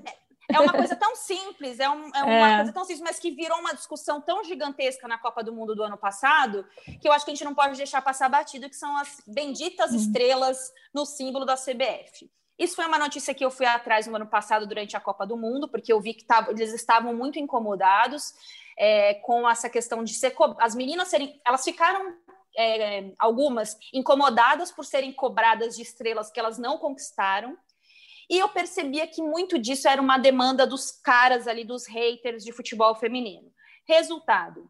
[0.54, 2.56] É, uma coisa tão simples, é, um, é uma é.
[2.58, 5.84] coisa tão simples, mas que virou uma discussão tão gigantesca na Copa do Mundo do
[5.84, 6.66] ano passado,
[7.02, 9.92] que eu acho que a gente não pode deixar passar batido, que são as benditas
[9.92, 9.98] uhum.
[9.98, 12.30] estrelas no símbolo da CBF.
[12.60, 15.38] Isso foi uma notícia que eu fui atrás no ano passado durante a Copa do
[15.38, 18.34] Mundo, porque eu vi que tava, eles estavam muito incomodados
[18.82, 22.18] é, com essa questão de ser as meninas serem, elas ficaram
[22.58, 27.56] é, algumas incomodadas por serem cobradas de estrelas que elas não conquistaram.
[28.28, 32.52] E eu percebia que muito disso era uma demanda dos caras ali, dos haters de
[32.52, 33.54] futebol feminino.
[33.88, 34.68] Resultado: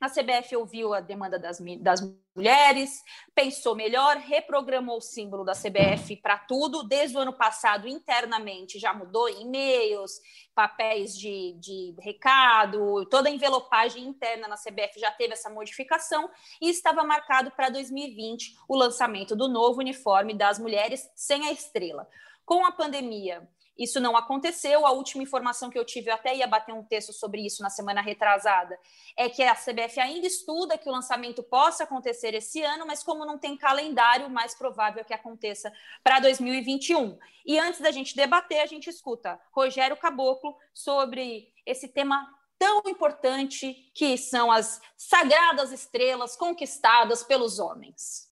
[0.00, 2.00] a CBF ouviu a demanda das, das
[2.34, 3.02] mulheres,
[3.34, 6.82] pensou melhor, reprogramou o símbolo da CBF para tudo.
[6.82, 10.20] Desde o ano passado, internamente, já mudou e-mails,
[10.54, 16.30] papéis de, de recado, toda a envelopagem interna na CBF já teve essa modificação
[16.60, 22.06] e estava marcado para 2020 o lançamento do novo uniforme das mulheres sem a estrela.
[22.44, 23.48] Com a pandemia,
[23.78, 24.86] isso não aconteceu.
[24.86, 27.70] A última informação que eu tive, eu até ia bater um texto sobre isso na
[27.70, 28.78] semana retrasada,
[29.16, 33.26] é que a CBF ainda estuda que o lançamento possa acontecer esse ano, mas como
[33.26, 35.72] não tem calendário, mais provável é que aconteça
[36.02, 37.18] para 2021.
[37.44, 42.26] E antes da gente debater, a gente escuta Rogério Caboclo sobre esse tema
[42.58, 48.26] tão importante que são as sagradas estrelas conquistadas pelos homens.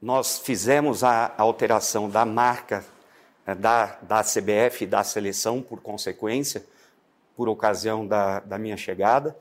[0.00, 2.84] Nós fizemos a alteração da marca
[3.54, 6.64] da, da CBF e da seleção, por consequência,
[7.36, 9.36] por ocasião da, da minha chegada.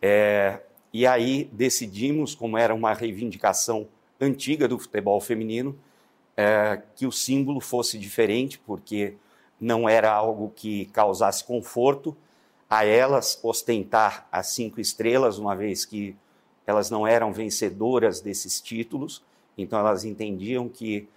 [0.00, 0.60] É,
[0.92, 3.88] e aí decidimos, como era uma reivindicação
[4.20, 5.78] antiga do futebol feminino,
[6.36, 9.14] é, que o símbolo fosse diferente, porque
[9.60, 12.16] não era algo que causasse conforto
[12.68, 16.14] a elas ostentar as cinco estrelas, uma vez que
[16.66, 19.22] elas não eram vencedoras desses títulos,
[19.56, 21.08] então elas entendiam que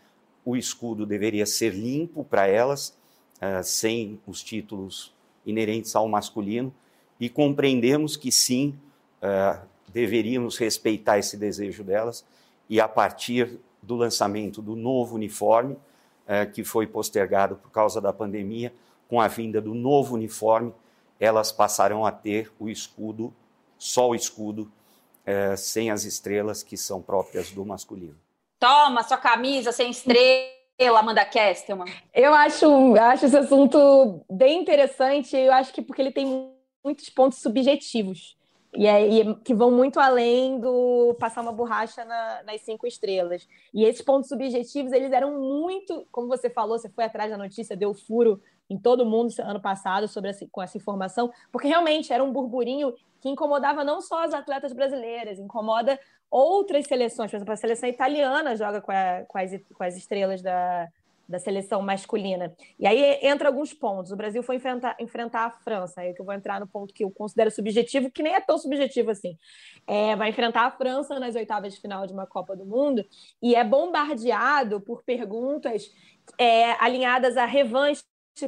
[0.50, 2.97] o escudo deveria ser limpo para elas,
[3.36, 5.14] uh, sem os títulos
[5.45, 6.74] inerentes ao masculino,
[7.20, 8.74] e compreendemos que sim,
[9.22, 12.26] uh, deveríamos respeitar esse desejo delas,
[12.68, 18.12] e a partir do lançamento do novo uniforme, uh, que foi postergado por causa da
[18.12, 18.74] pandemia,
[19.08, 20.74] com a vinda do novo uniforme,
[21.20, 23.32] elas passarão a ter o escudo,
[23.78, 24.72] só o escudo,
[25.58, 28.16] sem as estrelas que são próprias do masculino.
[28.60, 31.88] Toma sua camisa sem estrela, Amanda Kestelman.
[32.14, 35.36] Eu acho, acho esse assunto bem interessante.
[35.38, 36.53] Eu acho que porque ele tem
[36.84, 38.38] muitos pontos subjetivos.
[38.76, 43.47] E, é, e que vão muito além do passar uma borracha na, nas cinco estrelas.
[43.74, 47.76] E esses pontos subjetivos, eles eram muito, como você falou, você foi atrás da notícia,
[47.76, 48.39] deu furo
[48.70, 52.93] em todo mundo ano passado sobre essa, com essa informação, porque realmente era um burburinho
[53.20, 55.99] que incomodava não só as atletas brasileiras, incomoda
[56.30, 60.42] outras seleções, por exemplo, a seleção italiana joga com, a, com, as, com as estrelas
[60.42, 60.88] da,
[61.30, 62.52] da seleção masculina.
[62.80, 64.12] E aí entra alguns pontos.
[64.12, 67.04] O Brasil foi enfrentar, enfrentar a França, aí que eu vou entrar no ponto que
[67.04, 69.38] eu considero subjetivo, que nem é tão subjetivo assim.
[69.86, 73.06] É, vai enfrentar a França nas oitavas de final de uma Copa do Mundo
[73.42, 75.92] e é bombardeado por perguntas
[76.40, 78.02] é, alinhadas à revanche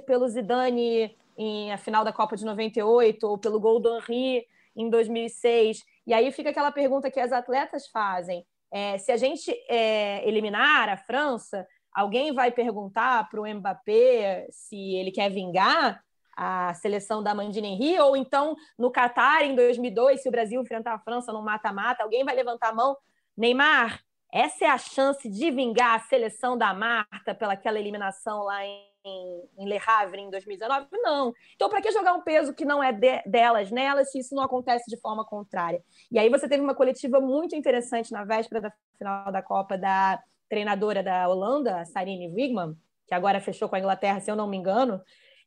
[0.07, 4.45] pelo Zidane em a final da Copa de 98 ou pelo gol do Henry
[4.75, 5.79] em 2006.
[6.07, 10.89] E aí fica aquela pergunta que as atletas fazem: é, se a gente é, eliminar
[10.89, 16.03] a França, alguém vai perguntar para o Mbappé se ele quer vingar
[16.35, 17.99] a seleção da Mandina Henry?
[17.99, 22.23] Ou então, no Catar, em 2002, se o Brasil enfrentar a França no mata-mata, alguém
[22.23, 22.97] vai levantar a mão?
[23.37, 24.01] Neymar,
[24.31, 29.43] essa é a chance de vingar a seleção da Marta pelaquela eliminação lá em em,
[29.57, 30.87] em Le Havre em 2019?
[30.93, 31.33] Não.
[31.55, 34.43] Então, para que jogar um peso que não é de, delas nelas se isso não
[34.43, 35.83] acontece de forma contrária?
[36.11, 40.21] E aí você teve uma coletiva muito interessante na véspera da final da Copa da
[40.49, 42.75] treinadora da Holanda, Sarine Wigman,
[43.07, 45.01] que agora fechou com a Inglaterra, se eu não me engano.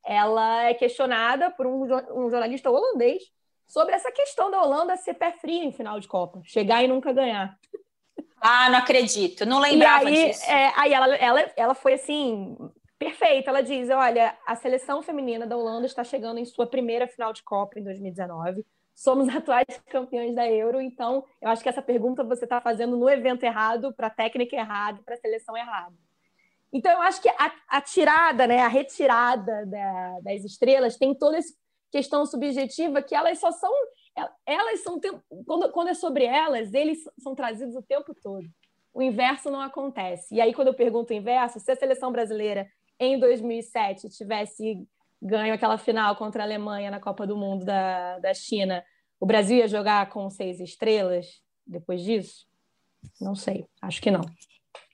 [0.05, 3.23] Ela é questionada por um, um jornalista holandês
[3.67, 7.13] sobre essa questão da Holanda ser pé frio em final de Copa, chegar e nunca
[7.13, 7.59] ganhar.
[8.41, 10.45] Ah, não acredito, não lembrava aí, disso.
[10.45, 12.57] É, aí ela, ela, ela foi assim,
[12.99, 17.33] Perfeito, ela diz: olha, a seleção feminina da Holanda está chegando em sua primeira final
[17.33, 18.65] de Copa em 2019.
[18.95, 23.09] Somos atuais campeões da Euro, então eu acho que essa pergunta você está fazendo no
[23.09, 25.95] evento errado, para a técnica errada, para a seleção errada.
[26.73, 31.37] Então, eu acho que a, a tirada, né, a retirada da, das estrelas tem toda
[31.37, 31.55] essa
[31.89, 33.73] questão subjetiva que elas só são.
[34.45, 35.01] Elas são.
[35.47, 38.49] Quando, quando é sobre elas, eles são trazidos o tempo todo.
[38.93, 40.35] O inverso não acontece.
[40.35, 42.67] E aí, quando eu pergunto o inverso, se a seleção brasileira
[42.99, 44.87] em 2007 tivesse
[45.21, 48.85] ganho aquela final contra a Alemanha na Copa do Mundo da, da China,
[49.19, 52.47] o Brasil ia jogar com seis estrelas depois disso?
[53.21, 54.23] Não sei, acho que não.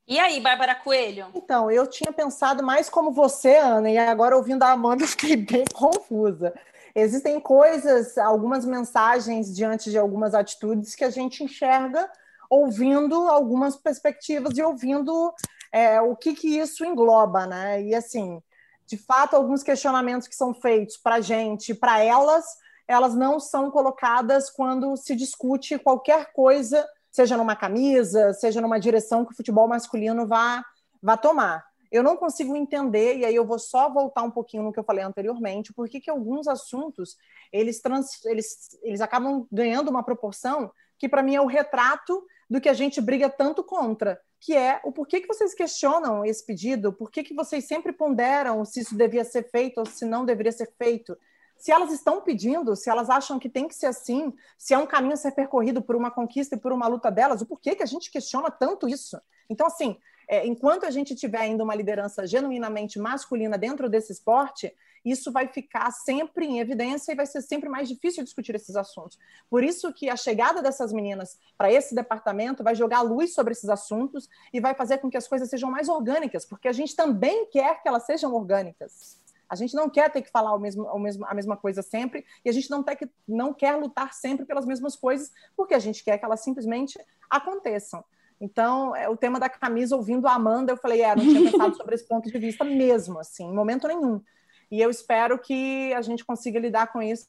[0.07, 1.27] E aí, Bárbara Coelho?
[1.35, 5.37] Então, eu tinha pensado mais como você, Ana, e agora ouvindo a Amanda, eu fiquei
[5.37, 6.53] bem confusa.
[6.95, 12.11] Existem coisas, algumas mensagens diante de algumas atitudes que a gente enxerga
[12.49, 15.33] ouvindo algumas perspectivas e ouvindo
[15.73, 17.83] é, o que, que isso engloba, né?
[17.83, 18.43] E assim,
[18.87, 22.45] de fato, alguns questionamentos que são feitos para a gente, para elas,
[22.89, 29.25] elas não são colocadas quando se discute qualquer coisa seja numa camisa, seja numa direção
[29.25, 30.65] que o futebol masculino vá,
[31.03, 31.65] vá tomar.
[31.91, 34.85] Eu não consigo entender, e aí eu vou só voltar um pouquinho no que eu
[34.85, 37.17] falei anteriormente, por que alguns assuntos
[37.53, 42.61] eles, trans, eles, eles acabam ganhando uma proporção que, para mim, é o retrato do
[42.61, 46.93] que a gente briga tanto contra, que é o porquê que vocês questionam esse pedido,
[46.93, 50.73] por que, vocês sempre ponderam se isso devia ser feito ou se não deveria ser
[50.79, 51.17] feito
[51.59, 54.87] se elas estão pedindo, se elas acham que tem que ser assim, se é um
[54.87, 57.83] caminho a ser percorrido por uma conquista e por uma luta delas, o porquê que
[57.83, 59.21] a gente questiona tanto isso?
[59.47, 64.75] Então, assim, é, enquanto a gente tiver ainda uma liderança genuinamente masculina dentro desse esporte,
[65.05, 69.19] isso vai ficar sempre em evidência e vai ser sempre mais difícil discutir esses assuntos.
[69.49, 73.69] Por isso que a chegada dessas meninas para esse departamento vai jogar luz sobre esses
[73.69, 77.47] assuntos e vai fazer com que as coisas sejam mais orgânicas, porque a gente também
[77.47, 79.21] quer que elas sejam orgânicas.
[79.49, 82.25] A gente não quer ter que falar o mesmo, o mesmo, a mesma coisa sempre,
[82.45, 85.79] e a gente não, ter que, não quer lutar sempre pelas mesmas coisas, porque a
[85.81, 86.97] gente quer que elas simplesmente
[87.29, 88.05] aconteçam.
[88.41, 91.75] Então, é, o tema da camisa, ouvindo a Amanda, eu falei, é, não tinha pensado
[91.77, 94.23] sobre esse ponto de vista mesmo, assim, em momento nenhum.
[94.71, 97.27] E eu espero que a gente consiga lidar com isso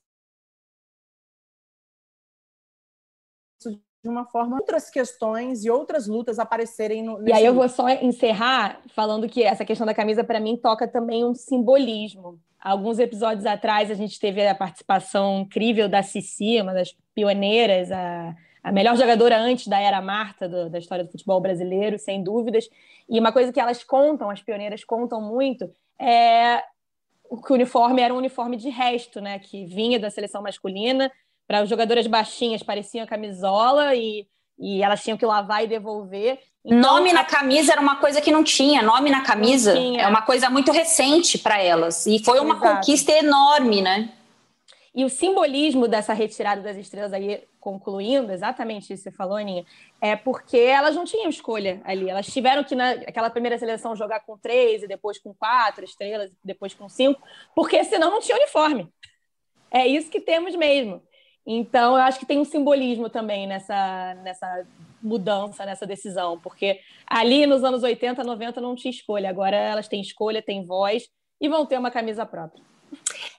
[4.03, 7.87] de uma forma outras questões e outras lutas aparecerem no E aí eu vou só
[7.89, 12.39] encerrar falando que essa questão da camisa para mim toca também um simbolismo.
[12.59, 18.35] Alguns episódios atrás a gente teve a participação incrível da Cici, uma das pioneiras, a,
[18.63, 22.67] a melhor jogadora antes da era Marta do, da história do futebol brasileiro, sem dúvidas.
[23.07, 25.69] E uma coisa que elas contam, as pioneiras contam muito,
[25.99, 26.63] é
[27.37, 31.11] que o uniforme era um uniforme de resto, né, que vinha da seleção masculina
[31.47, 34.25] para jogadoras baixinhas pareciam camisola e,
[34.57, 36.39] e elas tinham que lavar e devolver.
[36.63, 38.81] Então, nome na camisa era uma coisa que não tinha.
[38.81, 42.05] Nome na camisa é uma coisa muito recente para elas.
[42.05, 42.75] E foi uma Exato.
[42.75, 44.13] conquista enorme, né?
[44.93, 49.63] E o simbolismo dessa retirada das estrelas aí, concluindo, exatamente isso que você falou, Aninha,
[50.01, 52.09] é porque elas não tinham escolha ali.
[52.09, 56.73] Elas tiveram que, naquela primeira seleção, jogar com três, e depois com quatro estrelas, depois
[56.73, 57.21] com cinco,
[57.55, 58.91] porque senão não tinha uniforme.
[59.69, 61.01] É isso que temos mesmo.
[61.45, 64.67] Então, eu acho que tem um simbolismo também nessa, nessa
[65.01, 70.01] mudança, nessa decisão, porque ali nos anos 80, 90 não tinha escolha, agora elas têm
[70.01, 71.07] escolha, têm voz
[71.39, 72.63] e vão ter uma camisa própria.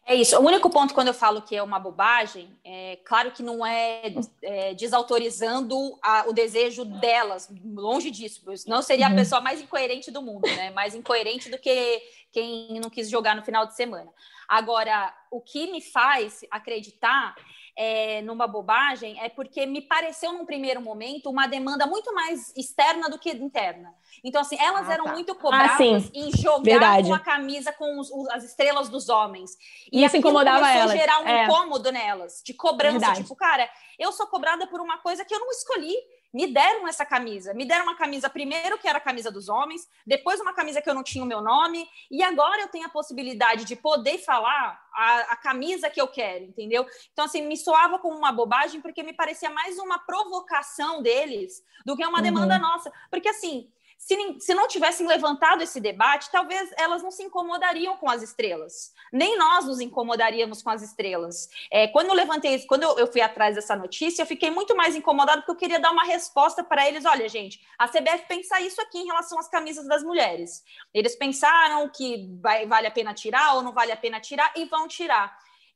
[0.04, 0.36] É isso.
[0.36, 4.12] O único ponto quando eu falo que é uma bobagem, é claro que não é,
[4.42, 9.16] é desautorizando a, o desejo delas, longe disso, não seria a uhum.
[9.16, 10.70] pessoa mais incoerente do mundo, né?
[10.70, 14.10] Mais incoerente do que quem não quis jogar no final de semana.
[14.48, 17.34] Agora, o que me faz acreditar
[17.76, 23.08] é, numa bobagem é porque me pareceu num primeiro momento uma demanda muito mais externa
[23.08, 23.94] do que interna.
[24.22, 25.12] Então, assim, elas ah, eram tá.
[25.12, 27.08] muito cobradas ah, em jogar Verdade.
[27.08, 29.50] com a camisa com os, os, as estrelas dos homens.
[29.90, 30.92] E isso incomodava começou elas.
[30.92, 31.44] gerar um é.
[31.44, 32.98] incômodo nelas, de cobrança.
[32.98, 33.22] Verdade.
[33.22, 33.68] Tipo, cara,
[33.98, 35.96] eu sou cobrada por uma coisa que eu não escolhi
[36.32, 37.52] me deram essa camisa.
[37.52, 40.88] Me deram uma camisa primeiro que era a camisa dos homens, depois uma camisa que
[40.88, 44.80] eu não tinha o meu nome, e agora eu tenho a possibilidade de poder falar
[44.94, 46.86] a, a camisa que eu quero, entendeu?
[47.12, 51.96] Então, assim, me soava como uma bobagem, porque me parecia mais uma provocação deles do
[51.96, 52.24] que uma uhum.
[52.24, 52.90] demanda nossa.
[53.10, 53.70] Porque, assim,
[54.02, 58.92] se, se não tivessem levantado esse debate, talvez elas não se incomodariam com as estrelas.
[59.12, 61.48] Nem nós nos incomodaríamos com as estrelas.
[61.70, 65.42] É, quando eu levantei, quando eu, fui atrás dessa notícia, eu fiquei muito mais incomodado
[65.42, 67.04] porque eu queria dar uma resposta para eles.
[67.04, 70.64] Olha, gente, a CBF pensa isso aqui em relação às camisas das mulheres.
[70.92, 74.64] Eles pensaram que vai, vale a pena tirar ou não vale a pena tirar e
[74.64, 75.32] vão tirar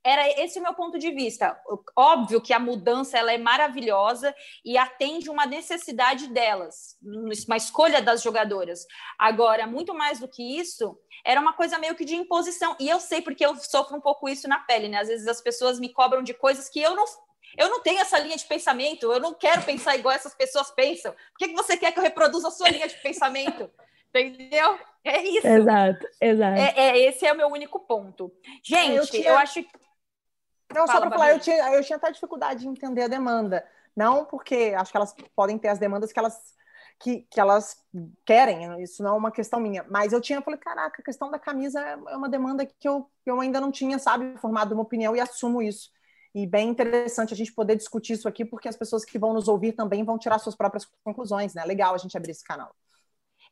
[0.06, 1.60] era esse o meu ponto de vista.
[1.96, 4.32] Óbvio que a mudança ela é maravilhosa
[4.64, 8.86] e atende uma necessidade delas, uma escolha das jogadoras.
[9.18, 12.76] Agora, muito mais do que isso, era uma coisa meio que de imposição.
[12.78, 15.00] E eu sei porque eu sofro um pouco isso na pele, né?
[15.00, 17.04] Às vezes as pessoas me cobram de coisas que eu não
[17.56, 21.12] eu não tenho essa linha de pensamento, eu não quero pensar igual essas pessoas pensam.
[21.12, 23.70] Por que, que você quer que eu reproduza a sua linha de pensamento?
[24.14, 24.78] Entendeu?
[25.04, 25.46] É isso.
[25.46, 26.60] Exato, exato.
[26.60, 28.32] É, é, esse é o meu único ponto.
[28.62, 29.28] Gente, eu, tinha...
[29.28, 29.85] eu acho que.
[30.74, 33.64] Não, Fala, só para falar, eu tinha, eu tinha até dificuldade de entender a demanda.
[33.94, 36.54] Não porque acho que elas podem ter as demandas que elas
[36.98, 37.76] que, que elas
[38.24, 39.84] querem, isso não é uma questão minha.
[39.90, 43.10] Mas eu tinha, falei, caraca, a questão da camisa é, é uma demanda que eu,
[43.24, 45.90] eu ainda não tinha, sabe, formado uma opinião e assumo isso.
[46.34, 49.48] E bem interessante a gente poder discutir isso aqui, porque as pessoas que vão nos
[49.48, 51.64] ouvir também vão tirar suas próprias conclusões, né?
[51.64, 52.74] Legal a gente abrir esse canal.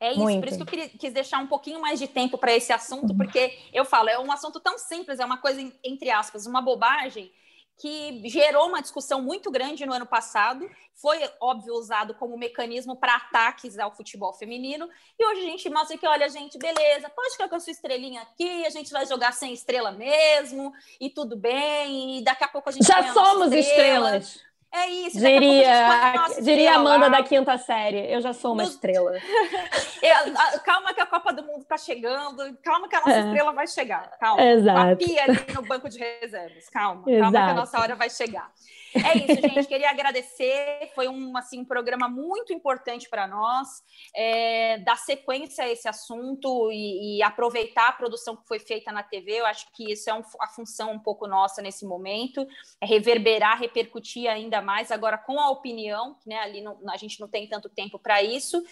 [0.05, 0.40] É isso, Muito.
[0.40, 3.59] por isso que eu quis deixar um pouquinho mais de tempo para esse assunto, porque
[3.72, 7.32] eu falo, é um assunto tão simples, é uma coisa, entre aspas, uma bobagem,
[7.78, 13.16] que gerou uma discussão muito grande no ano passado, foi, óbvio, usado como mecanismo para
[13.16, 14.88] ataques ao futebol feminino,
[15.18, 18.20] e hoje a gente mostra que, olha, gente, beleza, pode ficar com a sua estrelinha
[18.20, 22.68] aqui, a gente vai jogar sem estrela mesmo, e tudo bem, e daqui a pouco
[22.68, 24.18] a gente Já somos estrela.
[24.18, 24.53] estrelas.
[24.74, 25.20] É isso.
[25.20, 28.12] Diria, a diria Amanda da quinta série.
[28.12, 28.68] Eu já sou uma no...
[28.68, 29.12] estrela.
[30.02, 32.58] eu, calma que a Copa do Mundo está chegando.
[32.60, 33.20] Calma que a nossa é.
[33.20, 34.10] estrela vai chegar.
[34.18, 34.42] Calma.
[34.42, 34.92] Exato.
[34.92, 36.68] A pia ali no banco de reservas.
[36.70, 37.04] Calma.
[37.06, 37.32] Exato.
[37.32, 38.50] Calma que a nossa hora vai chegar.
[38.95, 39.66] É isso, gente.
[39.66, 40.90] Queria agradecer.
[40.95, 43.68] Foi um, assim, programa muito importante para nós.
[44.14, 49.03] É, dar sequência a esse assunto e, e, aproveitar a produção que foi feita na
[49.03, 49.40] TV.
[49.40, 52.47] Eu acho que isso é um, a função um pouco nossa nesse momento.
[52.80, 56.38] É reverberar, repercutir ainda mais, agora com a opinião, né?
[56.38, 58.62] Ali não, a gente não tem tanto tempo para isso.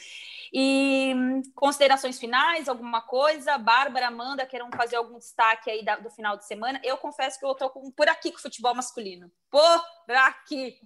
[0.52, 1.14] E
[1.54, 3.56] considerações finais, alguma coisa?
[3.56, 6.78] Bárbara, Amanda, queiram fazer algum destaque aí da, do final de semana?
[6.84, 9.30] Eu confesso que eu estou por aqui com o futebol masculino.
[9.50, 10.76] Por aqui.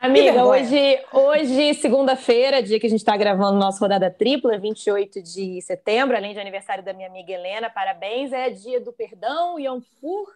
[0.00, 5.60] Amiga, hoje, hoje segunda-feira, dia que a gente está gravando nossa rodada tripla, 28 de
[5.60, 8.32] setembro, além de aniversário da minha amiga Helena, parabéns.
[8.32, 10.34] É dia do perdão, Yom Kippur.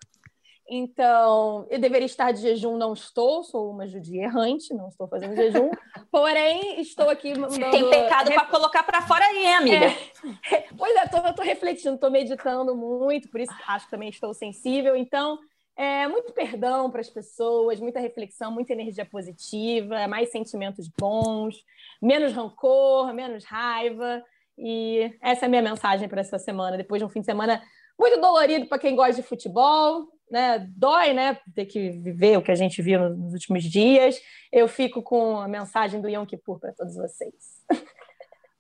[0.69, 5.37] Então, eu deveria estar de jejum, não estou, sou uma judia errante, não estou fazendo
[5.37, 5.71] jejum,
[6.11, 7.39] porém, estou aqui.
[7.39, 7.71] Mandando...
[7.71, 9.87] Tem pecado para colocar para fora aí, amiga.
[9.87, 10.65] É.
[10.77, 14.97] Pois é, eu estou refletindo, estou meditando muito, por isso acho que também estou sensível.
[14.97, 15.39] Então,
[15.77, 21.57] é, muito perdão para as pessoas, muita reflexão, muita energia positiva, mais sentimentos bons,
[22.01, 24.23] menos rancor, menos raiva.
[24.57, 27.63] E essa é a minha mensagem para essa semana, depois de um fim de semana
[27.99, 30.67] muito dolorido para quem gosta de futebol, né?
[30.77, 31.39] Dói, né?
[31.55, 34.21] Ter que viver o que a gente viu nos últimos dias.
[34.53, 37.35] Eu fico com a mensagem do Yom Kippur para todos vocês.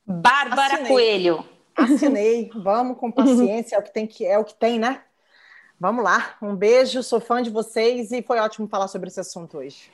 [0.07, 0.89] Bárbara Assinei.
[0.89, 1.49] Coelho.
[1.77, 2.51] Assinei.
[2.63, 5.03] Vamos com paciência, é o que tem que é o que tem, né?
[5.79, 6.37] Vamos lá.
[6.41, 9.91] Um beijo, sou fã de vocês e foi ótimo falar sobre esse assunto hoje.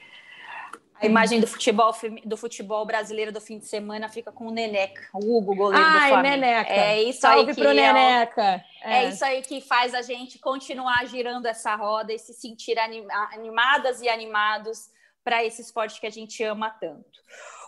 [1.00, 1.94] A imagem do futebol,
[2.24, 6.10] do futebol brasileiro do fim de semana fica com o Neneca, o Hugo, goleiro Ai,
[6.10, 6.36] do Flamengo.
[6.36, 6.72] Neneca.
[6.72, 8.64] É isso Salve aí que pro Neneca.
[8.82, 9.04] É.
[9.04, 9.08] é.
[9.08, 14.08] isso aí que faz a gente continuar girando essa roda e se sentir animadas e
[14.10, 14.90] animados
[15.24, 17.20] para esse esporte que a gente ama tanto.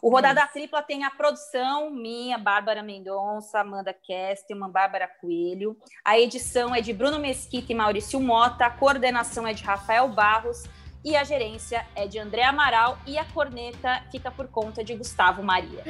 [0.03, 5.77] O Rodada Tripla tem a produção minha, Bárbara Mendonça, Amanda Kestelman, Bárbara Coelho.
[6.05, 8.67] A edição é de Bruno Mesquita e Maurício Mota.
[8.67, 10.65] A coordenação é de Rafael Barros
[11.05, 15.43] e a gerência é de André Amaral e a corneta fica por conta de Gustavo
[15.43, 15.83] Maria.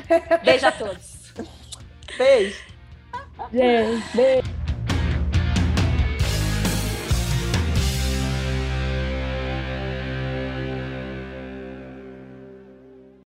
[0.45, 1.33] Beijo a todos.
[2.17, 2.63] Beijo.
[3.53, 4.62] Gente, beijo.